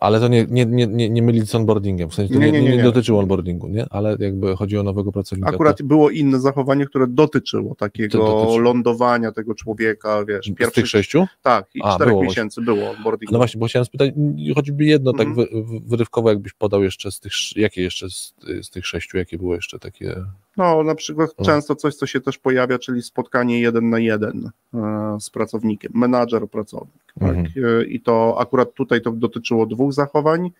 Ale 0.00 0.20
to 0.20 0.28
nie, 0.28 0.46
nie, 0.50 0.66
nie, 0.66 0.86
nie, 0.86 1.10
nie 1.10 1.22
mylić 1.22 1.50
z 1.50 1.54
onboardingiem, 1.54 2.10
w 2.10 2.14
sensie 2.14 2.34
to 2.34 2.40
Nie, 2.40 2.52
nie, 2.52 2.62
nie, 2.62 2.76
nie, 2.76 2.82
dotyczyło 2.82 3.20
onboardingu, 3.20 3.68
nie? 3.68 3.86
Ale 3.90 4.16
jakby 4.18 4.56
chodzi 4.56 4.78
o 4.78 4.82
nowego 4.82 5.12
pracownika. 5.12 5.50
Akurat 5.50 5.82
było 5.82 6.10
inne 6.10 6.40
zachowanie, 6.40 6.86
które 6.86 7.06
dotyczyło 7.06 7.74
takiego 7.74 8.18
To 8.18 8.24
dotyczy- 8.44 8.60
lądowania 8.62 9.32
tego 9.32 9.54
człowieka, 9.54 10.24
wiesz, 10.24 10.38
to, 10.38 10.42
z 10.42 10.46
tych 10.46 10.56
pierwszych, 10.56 10.86
sześciu? 10.88 11.26
tak, 11.42 11.66
i 11.74 11.80
A, 11.84 11.94
czterech 11.94 12.12
było 12.12 12.22
miesięcy 12.24 12.62
było 12.62 12.90
onboarding. 12.90 13.32
No 13.32 13.38
właśnie, 13.38 13.60
bo 13.60 13.66
chciałem 13.66 13.84
spytać, 13.86 14.10
choćby 14.54 14.84
jedno 14.84 15.12
tak 15.12 15.26
Mhm. 15.26 15.46
wy, 15.52 15.62
wy- 15.62 15.80
wyrywkowo, 15.86 16.28
jakbyś 16.28 16.52
podał 16.52 16.82
jeszcze 16.82 17.10
z 17.10 17.20
tych, 17.20 17.32
jakie 17.56 17.82
jeszcze 17.82 18.10
z, 18.10 18.34
z 18.62 18.70
tych 18.70 18.86
sześciu, 18.86 19.18
jakie 19.18 19.38
było 19.38 19.54
jeszcze 19.54 19.78
takie... 19.78 20.14
No, 20.56 20.82
na 20.82 20.94
przykład 20.94 21.30
No. 21.38 21.44
często 21.44 21.76
coś, 21.76 21.94
co 21.94 22.06
się 22.06 22.20
też 22.20 22.38
pojawia, 22.38 22.78
czyli 22.78 23.02
spotkanie 23.02 23.60
jeden 23.60 23.90
na 23.90 23.98
jeden 23.98 24.50
e, 24.74 25.16
z 25.20 25.30
pracownikiem, 25.30 25.92
menadżer, 25.94 26.48
pracownik. 26.48 27.01
Tak? 27.22 27.36
Mhm. 27.36 27.80
E, 27.80 27.84
I 27.84 28.00
to 28.00 28.36
akurat 28.38 28.74
tutaj 28.74 29.00
to 29.00 29.10
dotyczyło 29.10 29.66
dwóch 29.66 29.92
zachowań, 29.92 30.50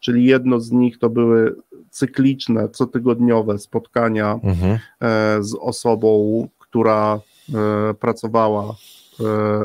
czyli 0.00 0.24
jedno 0.24 0.60
z 0.60 0.70
nich 0.70 0.98
to 0.98 1.10
były 1.10 1.56
cykliczne, 1.90 2.68
cotygodniowe 2.68 3.58
spotkania 3.58 4.40
Mhm. 4.42 4.78
e, 5.00 5.42
z 5.42 5.54
osobą, 5.60 6.48
która 6.58 7.20
e, 7.54 7.94
pracowała 7.94 8.74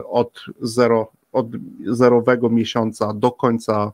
od, 0.10 0.46
zero, 0.62 1.12
od 1.32 1.48
zerowego 1.86 2.50
miesiąca 2.50 3.14
do 3.14 3.32
końca 3.32 3.92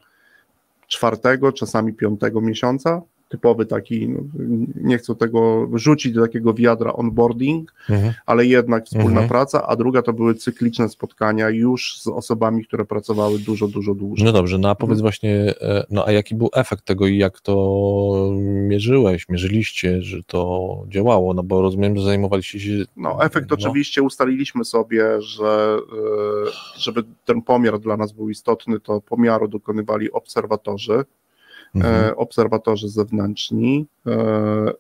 czwartego, 0.88 1.52
czasami 1.52 1.94
piątego 1.94 2.42
miesiąca. 2.42 3.02
Typowy 3.32 3.66
taki, 3.66 4.10
no, 4.10 4.20
nie 4.76 4.98
chcę 4.98 5.16
tego 5.16 5.68
rzucić 5.74 6.14
do 6.14 6.22
takiego 6.22 6.54
wiadra 6.54 6.94
onboarding, 6.94 7.74
Mhm. 7.90 8.14
ale 8.26 8.46
jednak 8.46 8.86
wspólna 8.86 9.10
Mhm. 9.10 9.28
praca, 9.28 9.68
a 9.68 9.76
druga 9.76 10.02
to 10.02 10.14
były 10.14 10.36
cykliczne 10.36 10.90
spotkania 10.90 11.50
już 11.50 12.02
z 12.02 12.08
osobami, 12.08 12.66
które 12.66 12.86
pracowały 12.86 13.40
dużo, 13.40 13.68
dużo 13.68 13.96
dłużej. 13.96 14.26
No 14.26 14.32
dobrze, 14.32 14.58
no 14.58 14.70
a 14.70 14.76
powiedz 14.76 15.02
właśnie, 15.02 15.54
e, 15.62 15.86
no 15.90 16.08
a 16.08 16.12
jaki 16.12 16.36
był 16.36 16.50
efekt 16.54 16.86
tego 16.86 17.08
i 17.08 17.18
jak 17.18 17.40
to 17.42 17.54
mierzyłeś, 18.44 19.30
mierzyliście, 19.30 20.02
że 20.02 20.24
to 20.24 20.84
działało, 20.88 21.34
no 21.34 21.44
bo 21.44 21.62
rozumiem, 21.62 21.98
że 21.98 22.04
zajmowaliście 22.04 22.60
się... 22.60 22.72
No, 22.98 23.24
efekt 23.24 23.52
oczywiście 23.52 24.02
ustaliliśmy 24.02 24.66
sobie, 24.66 25.22
że 25.22 25.78
e, 26.48 26.52
żeby 26.78 27.04
ten 27.26 27.42
pomiar 27.42 27.80
dla 27.80 27.98
nas 27.98 28.12
był 28.12 28.30
istotny, 28.30 28.80
to 28.80 29.02
pomiaru 29.02 29.48
dokonywali 29.48 30.12
obserwatorzy, 30.12 31.04
Mhm. 31.76 32.06
e, 32.06 32.16
obserwatorzy 32.16 32.90
zewnętrzni, 32.90 33.86
e, 34.08 34.12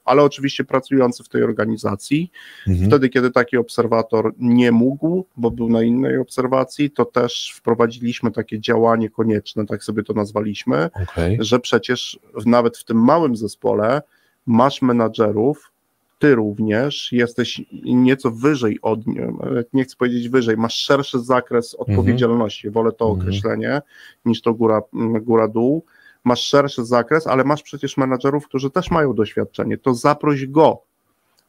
ale 0.05 0.23
oczywiście 0.23 0.63
pracujący 0.63 1.23
w 1.23 1.29
tej 1.29 1.43
organizacji. 1.43 2.31
Mhm. 2.67 2.87
Wtedy, 2.89 3.09
kiedy 3.09 3.31
taki 3.31 3.57
obserwator 3.57 4.33
nie 4.39 4.71
mógł, 4.71 5.25
bo 5.37 5.51
był 5.51 5.69
na 5.69 5.83
innej 5.83 6.17
obserwacji, 6.17 6.91
to 6.91 7.05
też 7.05 7.53
wprowadziliśmy 7.57 8.31
takie 8.31 8.59
działanie 8.59 9.09
konieczne, 9.09 9.65
tak 9.65 9.83
sobie 9.83 10.03
to 10.03 10.13
nazwaliśmy, 10.13 10.89
Okej. 11.03 11.37
że 11.41 11.59
przecież 11.59 12.19
nawet 12.45 12.77
w 12.77 12.83
tym 12.83 13.03
małym 13.03 13.35
zespole 13.35 14.01
masz 14.45 14.81
menadżerów, 14.81 15.71
ty 16.19 16.35
również 16.35 17.11
jesteś 17.11 17.61
nieco 17.83 18.31
wyżej 18.31 18.79
od 18.81 19.07
nie, 19.07 19.33
nie 19.73 19.83
chcę 19.83 19.95
powiedzieć 19.95 20.29
wyżej, 20.29 20.57
masz 20.57 20.75
szerszy 20.75 21.19
zakres 21.19 21.75
odpowiedzialności, 21.75 22.69
wolę 22.69 22.91
to 22.91 23.05
Mhm. 23.05 23.21
określenie 23.21 23.81
niż 24.25 24.41
to 24.41 24.53
góra, 24.53 24.81
góra 25.21 25.47
dół. 25.47 25.83
Masz 26.23 26.41
szerszy 26.41 26.85
zakres, 26.85 27.27
ale 27.27 27.43
masz 27.43 27.63
przecież 27.63 27.97
menadżerów, 27.97 28.47
którzy 28.47 28.69
też 28.69 28.91
mają 28.91 29.13
doświadczenie. 29.13 29.77
To 29.77 29.93
zaproś 29.93 30.47
go 30.47 30.81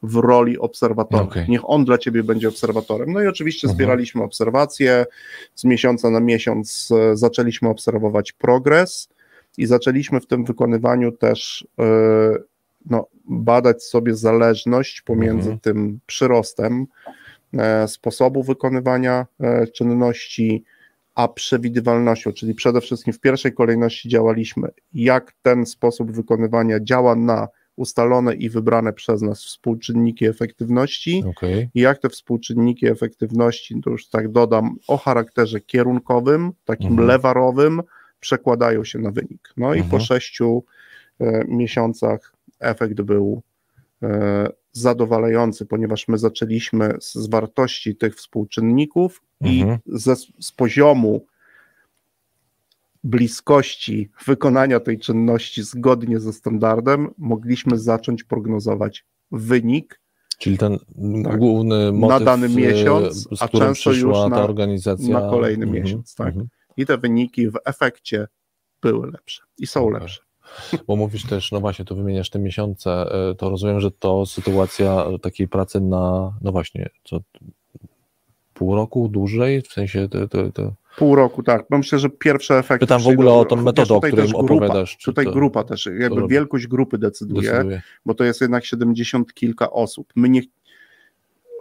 w 0.03 0.15
roli 0.15 0.59
obserwatora. 0.59 1.23
Okej. 1.23 1.45
Niech 1.49 1.69
on 1.69 1.85
dla 1.85 1.97
ciebie 1.97 2.23
będzie 2.23 2.47
obserwatorem. 2.49 3.11
No 3.13 3.21
i 3.21 3.27
oczywiście 3.27 3.67
Mhm. 3.67 3.75
zbieraliśmy 3.77 4.23
obserwacje. 4.23 5.05
Z 5.55 5.63
miesiąca 5.63 6.09
na 6.09 6.19
miesiąc 6.19 6.89
e, 6.91 7.17
zaczęliśmy 7.17 7.69
obserwować 7.69 8.31
progres 8.31 9.09
i 9.57 9.65
zaczęliśmy 9.65 10.19
w 10.19 10.27
tym 10.27 10.45
wykonywaniu 10.45 11.11
też 11.11 11.67
e, 11.79 11.83
no, 12.89 13.07
badać 13.25 13.83
sobie 13.83 14.15
zależność 14.15 15.01
pomiędzy 15.01 15.49
Mhm. 15.49 15.59
tym 15.59 15.99
przyrostem 16.05 16.87
e, 17.57 17.87
sposobu 17.87 18.43
wykonywania 18.43 19.25
e, 19.39 19.67
czynności, 19.67 20.63
a 21.15 21.27
przewidywalnością, 21.27 22.31
czyli 22.31 22.53
przede 22.55 22.81
wszystkim 22.81 23.13
w 23.13 23.19
pierwszej 23.19 23.53
kolejności 23.53 24.09
działaliśmy, 24.09 24.67
jak 24.93 25.33
ten 25.41 25.65
sposób 25.65 26.11
wykonywania 26.11 26.79
działa 26.79 27.15
na 27.15 27.47
ustalone 27.75 28.35
i 28.35 28.49
wybrane 28.49 28.93
przez 28.93 29.21
nas 29.21 29.43
współczynniki 29.43 30.25
efektywności 30.25 31.23
i 31.75 31.79
jak 31.79 31.99
te 31.99 32.09
współczynniki 32.09 32.87
efektywności, 32.87 33.81
to 33.83 33.89
już 33.89 34.07
tak 34.09 34.31
dodam, 34.31 34.75
o 34.87 34.97
charakterze 34.97 35.61
kierunkowym, 35.61 36.51
takim 36.65 36.91
Mhm. 36.91 37.07
lewarowym, 37.07 37.81
przekładają 38.19 38.83
się 38.83 38.99
na 38.99 39.11
wynik. 39.11 39.49
No 39.57 39.73
i 39.73 39.79
po 39.79 39.83
Mhm. 39.83 40.01
sześciu 40.01 40.63
e, 41.19 41.45
miesiącach 41.47 42.33
efekt 42.59 43.01
był 43.01 43.41
e, 44.03 44.47
zadowalający, 44.73 45.65
ponieważ 45.65 46.07
my 46.07 46.17
zaczęliśmy 46.17 46.93
z, 46.99 47.13
z 47.13 47.29
wartości 47.29 47.95
tych 47.95 48.15
współczynników 48.15 49.21
Mhm. 49.43 49.79
i 49.85 49.99
ze, 49.99 50.15
z 50.39 50.51
poziomu 50.51 51.25
bliskości 53.03 54.09
wykonania 54.25 54.79
tej 54.79 54.99
czynności 54.99 55.63
zgodnie 55.63 56.19
ze 56.19 56.33
standardem 56.33 57.13
mogliśmy 57.17 57.77
zacząć 57.77 58.23
prognozować 58.23 59.05
wynik. 59.31 59.99
Czyli 60.37 60.57
ten 60.57 60.79
tak, 61.23 61.37
główny 61.37 61.91
motyw, 61.91 62.19
na 62.19 62.25
dany 62.25 62.49
miesiąc, 62.49 63.27
a 63.39 63.47
często 63.47 63.91
już 63.91 64.29
na, 64.29 64.43
organizacja. 64.43 65.19
na 65.19 65.29
kolejny 65.29 65.65
-hmm, 65.65 65.71
miesiąc. 65.71 66.15
Tak. 66.15 66.35
-hmm. 66.35 66.45
I 66.77 66.85
te 66.85 66.97
wyniki 66.97 67.49
w 67.49 67.57
efekcie 67.65 68.27
były 68.81 69.11
lepsze 69.11 69.43
i 69.57 69.67
są 69.67 69.89
lepsze. 69.89 70.21
Bo 70.87 70.95
mówisz 70.95 71.25
też, 71.25 71.51
no 71.51 71.59
właśnie, 71.59 71.85
tu 71.85 71.95
wymieniasz 71.95 72.29
te 72.29 72.39
miesiące, 72.39 72.91
e, 72.91 73.35
to 73.35 73.49
rozumiem, 73.49 73.79
że 73.79 73.91
to 73.91 74.25
sytuacja 74.25 75.05
takiej 75.21 75.47
pracy 75.47 75.81
na, 75.81 76.33
no 76.41 76.51
właśnie, 76.51 76.89
co 77.03 77.19
pół 78.53 78.75
roku 78.75 79.07
dłużej, 79.07 79.61
w 79.61 79.67
sensie 79.67 80.09
to, 80.09 80.27
to, 80.27 80.51
to... 80.51 80.73
Pół 80.97 81.15
roku, 81.15 81.43
tak. 81.43 81.65
Myślę, 81.69 81.99
że 81.99 82.09
pierwsze 82.09 82.57
efekty. 82.57 82.85
Pytam 82.85 83.01
w 83.01 83.07
ogóle 83.07 83.31
o 83.33 83.45
tą 83.45 83.55
metodę, 83.55 83.93
o 83.93 84.01
której 84.01 84.33
opowiadasz. 84.33 84.97
Tutaj 84.97 85.25
to, 85.25 85.31
grupa 85.31 85.63
też, 85.63 85.89
jakby 85.99 86.27
wielkość 86.27 86.67
grupy 86.67 86.97
decyduje, 86.97 87.51
decyduje, 87.51 87.81
bo 88.05 88.13
to 88.13 88.23
jest 88.23 88.41
jednak 88.41 88.65
70 88.65 89.33
kilka 89.33 89.71
osób. 89.71 90.13
My 90.15 90.29
nie, 90.29 90.41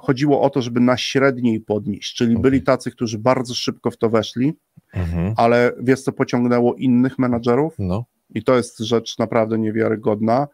chodziło 0.02 0.40
o 0.40 0.50
to, 0.50 0.62
żeby 0.62 0.80
na 0.80 0.96
średniej 0.96 1.60
podnieść, 1.60 2.14
czyli 2.14 2.32
okay. 2.32 2.42
byli 2.42 2.62
tacy, 2.62 2.90
którzy 2.90 3.18
bardzo 3.18 3.54
szybko 3.54 3.90
w 3.90 3.96
to 3.96 4.10
weszli, 4.10 4.52
mhm. 4.94 5.34
ale 5.36 5.72
wiesz 5.80 6.00
co 6.00 6.12
pociągnęło 6.12 6.74
innych 6.74 7.18
menadżerów? 7.18 7.74
No. 7.78 8.04
I 8.34 8.44
to 8.44 8.56
jest 8.56 8.78
rzecz 8.78 9.18
naprawdę 9.18 9.58
niewiarygodna, 9.58 10.48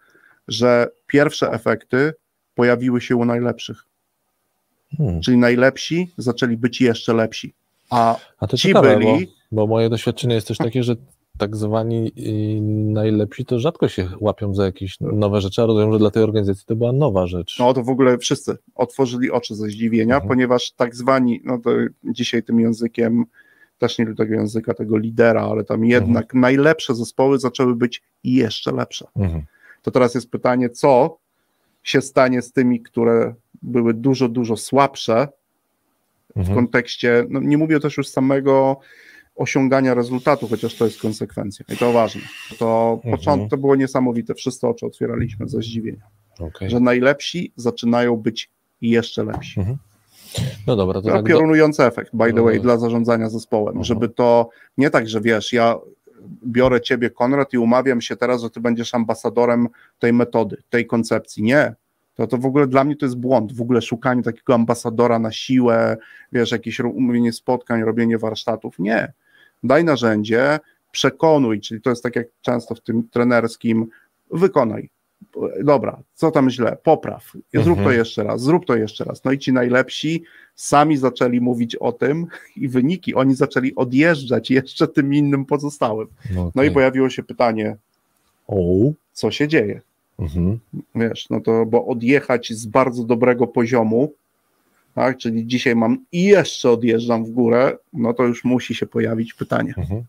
że 0.49 0.88
pierwsze 1.07 1.53
efekty 1.53 2.12
pojawiły 2.55 3.01
się 3.01 3.17
u 3.17 3.25
najlepszych. 3.25 3.85
Hmm. 4.97 5.21
Czyli 5.21 5.37
najlepsi 5.37 6.12
zaczęli 6.19 6.57
być 6.57 6.81
jeszcze 6.81 7.14
lepsi. 7.14 7.55
A, 7.91 8.17
a 8.38 8.47
to 8.47 8.57
ci 8.57 8.69
ciekawe, 8.69 8.97
byli. 8.97 9.27
Bo, 9.27 9.33
bo 9.53 9.67
moje 9.67 9.91
doświadczenie 9.91 10.35
jest 10.35 10.49
też 10.49 10.59
takie, 10.59 10.83
że 10.83 10.97
tak 11.38 11.57
zwani 11.57 12.12
najlepsi 12.93 13.45
to 13.45 13.59
rzadko 13.59 13.88
się 13.88 14.09
łapią 14.21 14.55
za 14.55 14.64
jakieś 14.64 15.01
nowe 15.01 15.41
rzeczy, 15.41 15.62
a 15.62 15.67
rozumiem, 15.67 15.93
że 15.93 15.99
dla 15.99 16.11
tej 16.11 16.23
organizacji 16.23 16.64
to 16.67 16.77
była 16.77 16.93
nowa 16.93 17.27
rzecz. 17.27 17.59
No 17.59 17.75
to 17.75 17.83
w 17.83 17.88
ogóle 17.88 18.19
wszyscy 18.19 18.57
otworzyli 18.75 19.31
oczy 19.31 19.55
ze 19.55 19.67
zdziwienia, 19.67 20.14
mhm. 20.14 20.29
ponieważ 20.29 20.73
tak 20.73 20.97
zwani, 20.97 21.41
no 21.45 21.59
to 21.59 21.71
dzisiaj 22.05 22.43
tym 22.43 22.61
językiem, 22.61 23.25
też 23.79 23.99
nie 23.99 24.05
lubię 24.05 24.17
tego 24.17 24.35
języka, 24.35 24.75
tego 24.75 24.99
lidera, 24.99 25.43
ale 25.43 25.64
tam 25.64 25.85
jednak 25.85 26.25
mhm. 26.25 26.41
najlepsze 26.41 26.95
zespoły 26.95 27.38
zaczęły 27.38 27.77
być 27.77 28.03
jeszcze 28.25 28.73
lepsze. 28.73 29.07
Mhm. 29.17 29.43
To 29.83 29.91
teraz 29.91 30.14
jest 30.14 30.31
pytanie, 30.31 30.71
co 30.71 31.19
się 31.83 32.01
stanie 32.01 32.43
z 32.43 32.53
tymi, 32.53 32.83
które 32.83 33.35
były 33.62 33.95
dużo, 33.95 34.29
dużo 34.29 34.57
słabsze 34.57 35.29
w 36.37 36.38
mhm. 36.38 36.57
kontekście, 36.57 37.27
no 37.29 37.41
nie 37.41 37.59
mówię 37.59 37.81
też 37.81 37.97
już 37.97 38.09
samego 38.09 38.81
osiągania 39.37 39.95
rezultatu, 39.95 40.49
chociaż 40.49 40.75
to 40.75 40.85
jest 40.85 41.01
konsekwencja 41.01 41.64
i 41.69 41.77
to 41.77 41.93
ważne. 41.93 42.23
To 42.59 42.93
mhm. 42.97 43.17
początek 43.17 43.51
to 43.51 43.57
było 43.57 43.77
niesamowite, 43.77 44.35
wszyscy 44.35 44.67
oczy 44.67 44.87
otwieraliśmy 44.87 45.49
ze 45.49 45.62
zdziwienia, 45.62 46.07
okay. 46.38 46.71
że 46.71 46.81
najlepsi 46.81 47.53
zaczynają 47.57 48.17
być 48.17 48.51
jeszcze 48.81 49.25
lepsi. 49.25 49.61
Mhm. 49.61 49.79
No 50.67 50.77
dobra, 50.77 51.03
to, 51.03 51.09
tak 51.09 51.25
piorunujący 51.25 51.83
do... 51.83 51.88
efekt, 51.88 52.11
by 52.14 52.33
the 52.33 52.43
way, 52.43 52.57
no. 52.57 52.62
dla 52.62 52.79
zarządzania 52.79 53.29
zespołem, 53.29 53.85
żeby 53.85 54.09
to 54.09 54.49
nie 54.79 54.91
tak, 54.91 55.09
że 55.09 55.21
wiesz, 55.21 55.53
ja 55.53 55.77
biorę 56.47 56.81
ciebie, 56.81 57.11
Konrad, 57.11 57.53
i 57.53 57.59
umawiam 57.59 58.01
się 58.01 58.17
teraz, 58.17 58.43
że 58.43 58.51
ty 58.51 58.61
będziesz 58.61 58.95
ambasadorem 58.95 59.69
tej 59.99 60.12
metody, 60.12 60.57
tej 60.71 60.87
koncepcji. 60.87 61.43
Nie. 61.43 61.75
To, 62.14 62.27
to 62.27 62.38
w 62.38 62.47
ogóle 62.47 62.67
dla 62.67 62.85
mnie 62.85 62.97
to 62.97 63.07
jest 63.07 63.17
błąd, 63.17 63.53
w 63.53 63.62
ogóle 63.62 63.83
szukanie 63.83 64.23
takiego 64.23 64.55
ambasadora 64.55 65.19
na 65.19 65.33
siłę, 65.33 65.97
wiesz, 66.33 66.53
jakieś 66.53 66.81
umówienie 66.81 67.33
spotkań, 67.33 67.83
robienie 67.83 68.19
warsztatów. 68.19 68.79
Nie 68.79 69.12
daj 69.62 69.85
narzędzie, 69.85 70.59
przekonuj, 70.91 71.61
czyli 71.61 71.81
to 71.81 71.91
jest 71.91 72.03
tak 72.03 72.17
jak 72.17 72.27
często 72.41 72.75
w 72.75 72.81
tym 72.81 73.09
trenerskim, 73.09 73.87
wykonaj. 74.31 74.91
Dobra, 75.64 76.02
co 76.14 76.31
tam 76.31 76.50
źle, 76.50 76.76
popraw, 76.83 77.33
zrób 77.54 77.78
mhm. 77.78 77.85
to 77.85 77.92
jeszcze 77.92 78.24
raz, 78.24 78.40
zrób 78.40 78.66
to 78.66 78.76
jeszcze 78.76 79.04
raz. 79.04 79.24
No 79.24 79.33
i 79.33 79.38
ci 79.38 79.52
najlepsi 79.52 80.22
sami 80.54 80.96
zaczęli 80.96 81.40
mówić 81.40 81.76
o 81.76 81.92
tym 81.92 82.26
i 82.57 82.68
wyniki, 82.68 83.14
oni 83.14 83.35
zaczęli 83.35 83.74
odjeżdżać 83.74 84.50
jeszcze 84.50 84.88
tym 84.88 85.14
innym 85.14 85.44
pozostałym. 85.44 86.09
Okay. 86.33 86.50
No 86.54 86.62
i 86.62 86.70
pojawiło 86.70 87.11
się 87.11 87.22
pytanie, 87.22 87.76
o. 88.46 88.92
co 89.12 89.31
się 89.31 89.48
dzieje? 89.48 89.81
Mhm. 90.18 90.59
Wiesz, 90.94 91.31
no 91.31 91.40
to, 91.40 91.66
bo 91.66 91.87
odjechać 91.87 92.52
z 92.52 92.66
bardzo 92.66 93.04
dobrego 93.04 93.46
poziomu 93.46 94.12
tak? 94.98 95.18
czyli 95.18 95.46
dzisiaj 95.46 95.76
mam 95.76 96.04
i 96.12 96.22
jeszcze 96.22 96.70
odjeżdżam 96.70 97.24
w 97.24 97.30
górę, 97.30 97.76
no 97.92 98.14
to 98.14 98.22
już 98.22 98.44
musi 98.44 98.74
się 98.74 98.87
pojawić 98.87 99.34
pytanie. 99.34 99.74
Mhm. 99.76 100.04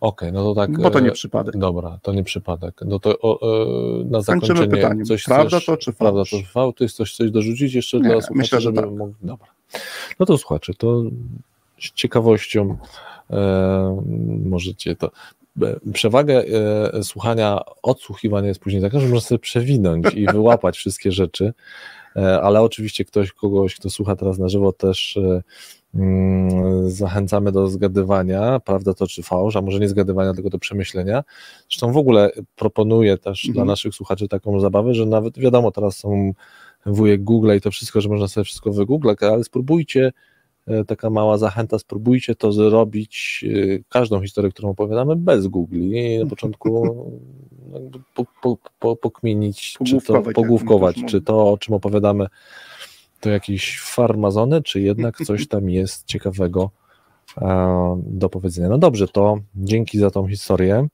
Okej, 0.00 0.28
okay, 0.28 0.32
no 0.32 0.44
to 0.44 0.54
tak. 0.54 0.82
Bo 0.82 0.90
to 0.90 1.00
nie 1.00 1.08
e, 1.08 1.12
przypadek. 1.12 1.56
Dobra, 1.56 1.98
to 2.02 2.12
nie 2.12 2.24
przypadek. 2.24 2.80
No 2.86 2.98
to 2.98 3.18
o, 3.18 3.40
e, 4.00 4.04
na 4.04 4.20
zakończenie 4.20 4.68
pytaniem. 4.68 5.04
coś 5.04 5.24
Prawda 5.24 5.60
to 5.60 5.76
czy 5.76 5.92
Prawda 5.92 6.20
to 6.20 6.26
czy 6.26 6.42
fałsz? 6.42 6.74
To 6.76 6.84
jest 6.84 6.96
coś, 6.96 7.16
coś 7.16 7.30
dorzucić 7.30 7.74
jeszcze 7.74 7.96
nie, 7.96 8.02
dla 8.02 8.12
słuchaczy, 8.20 8.38
myślę, 8.38 8.60
że 8.60 8.72
tak. 8.72 8.90
Mógł... 8.90 9.14
Dobra. 9.22 9.46
No 10.20 10.26
to 10.26 10.38
słuchacze, 10.38 10.74
to 10.74 11.02
z 11.80 11.92
ciekawością 11.92 12.76
e, 13.30 14.02
możecie 14.44 14.96
to 14.96 15.10
e, 15.62 15.92
przewagę 15.92 16.44
e, 16.94 17.02
słuchania, 17.02 17.60
odsłuchiwania 17.82 18.48
jest 18.48 18.60
później 18.60 18.82
taka, 18.82 19.00
że 19.00 19.06
można 19.06 19.28
sobie 19.28 19.38
przewinąć 19.38 20.14
i 20.14 20.26
wyłapać 20.26 20.76
wszystkie 20.76 21.12
rzeczy. 21.12 21.54
E, 22.16 22.42
ale 22.42 22.62
oczywiście 22.62 23.04
ktoś, 23.04 23.32
kogoś, 23.32 23.74
kto 23.74 23.90
słucha 23.90 24.16
teraz 24.16 24.38
na 24.38 24.48
żywo 24.48 24.72
też 24.72 25.16
e, 25.16 25.42
mm, 25.94 26.90
zachęcamy 26.90 27.52
do 27.52 27.68
zgadywania, 27.68 28.60
prawda 28.60 28.94
to 28.94 29.06
czy 29.06 29.22
fałsz, 29.22 29.56
a 29.56 29.62
może 29.62 29.78
nie 29.78 29.88
zgadywania, 29.88 30.34
tylko 30.34 30.50
do 30.50 30.58
przemyślenia. 30.58 31.24
Zresztą 31.70 31.92
w 31.92 31.96
ogóle 31.96 32.30
proponuję 32.56 33.18
też 33.18 33.44
mhm. 33.44 33.54
dla 33.54 33.64
naszych 33.64 33.94
słuchaczy 33.94 34.28
taką 34.28 34.60
zabawę, 34.60 34.94
że 34.94 35.06
nawet 35.06 35.38
wiadomo, 35.38 35.70
teraz 35.70 35.96
są 35.96 36.32
wujek 36.86 37.24
Google 37.24 37.56
i 37.56 37.60
to 37.60 37.70
wszystko, 37.70 38.00
że 38.00 38.08
można 38.08 38.28
sobie 38.28 38.44
wszystko 38.44 38.72
wygooglać, 38.72 39.22
ale 39.22 39.44
spróbujcie 39.44 40.12
E, 40.66 40.84
taka 40.84 41.10
mała 41.10 41.38
zachęta, 41.38 41.78
spróbujcie 41.78 42.34
to 42.34 42.52
zrobić, 42.52 43.44
każdą 43.88 44.22
historię, 44.22 44.50
którą 44.50 44.70
opowiadamy, 44.70 45.16
bez 45.16 45.46
Google. 45.46 45.80
I 45.80 46.18
na 46.18 46.26
początku 46.26 46.94
po, 48.14 48.24
po, 48.42 48.56
po, 48.78 48.96
pokminić, 48.96 49.78
czy 49.86 50.00
to, 50.00 50.22
pogłówkować, 50.22 50.96
czy 51.06 51.20
to, 51.20 51.52
o 51.52 51.58
czym 51.58 51.74
opowiadamy, 51.74 52.26
to 53.20 53.30
jakieś 53.30 53.80
farmazony, 53.80 54.62
czy 54.62 54.80
jednak 54.80 55.16
coś 55.16 55.48
tam 55.48 55.70
jest 55.70 56.06
ciekawego 56.06 56.70
e, 57.38 58.02
do 58.06 58.28
powiedzenia. 58.28 58.68
No 58.68 58.78
dobrze, 58.78 59.08
to 59.08 59.38
dzięki 59.54 59.98
za 59.98 60.10
tą 60.10 60.28
historię. 60.28 60.88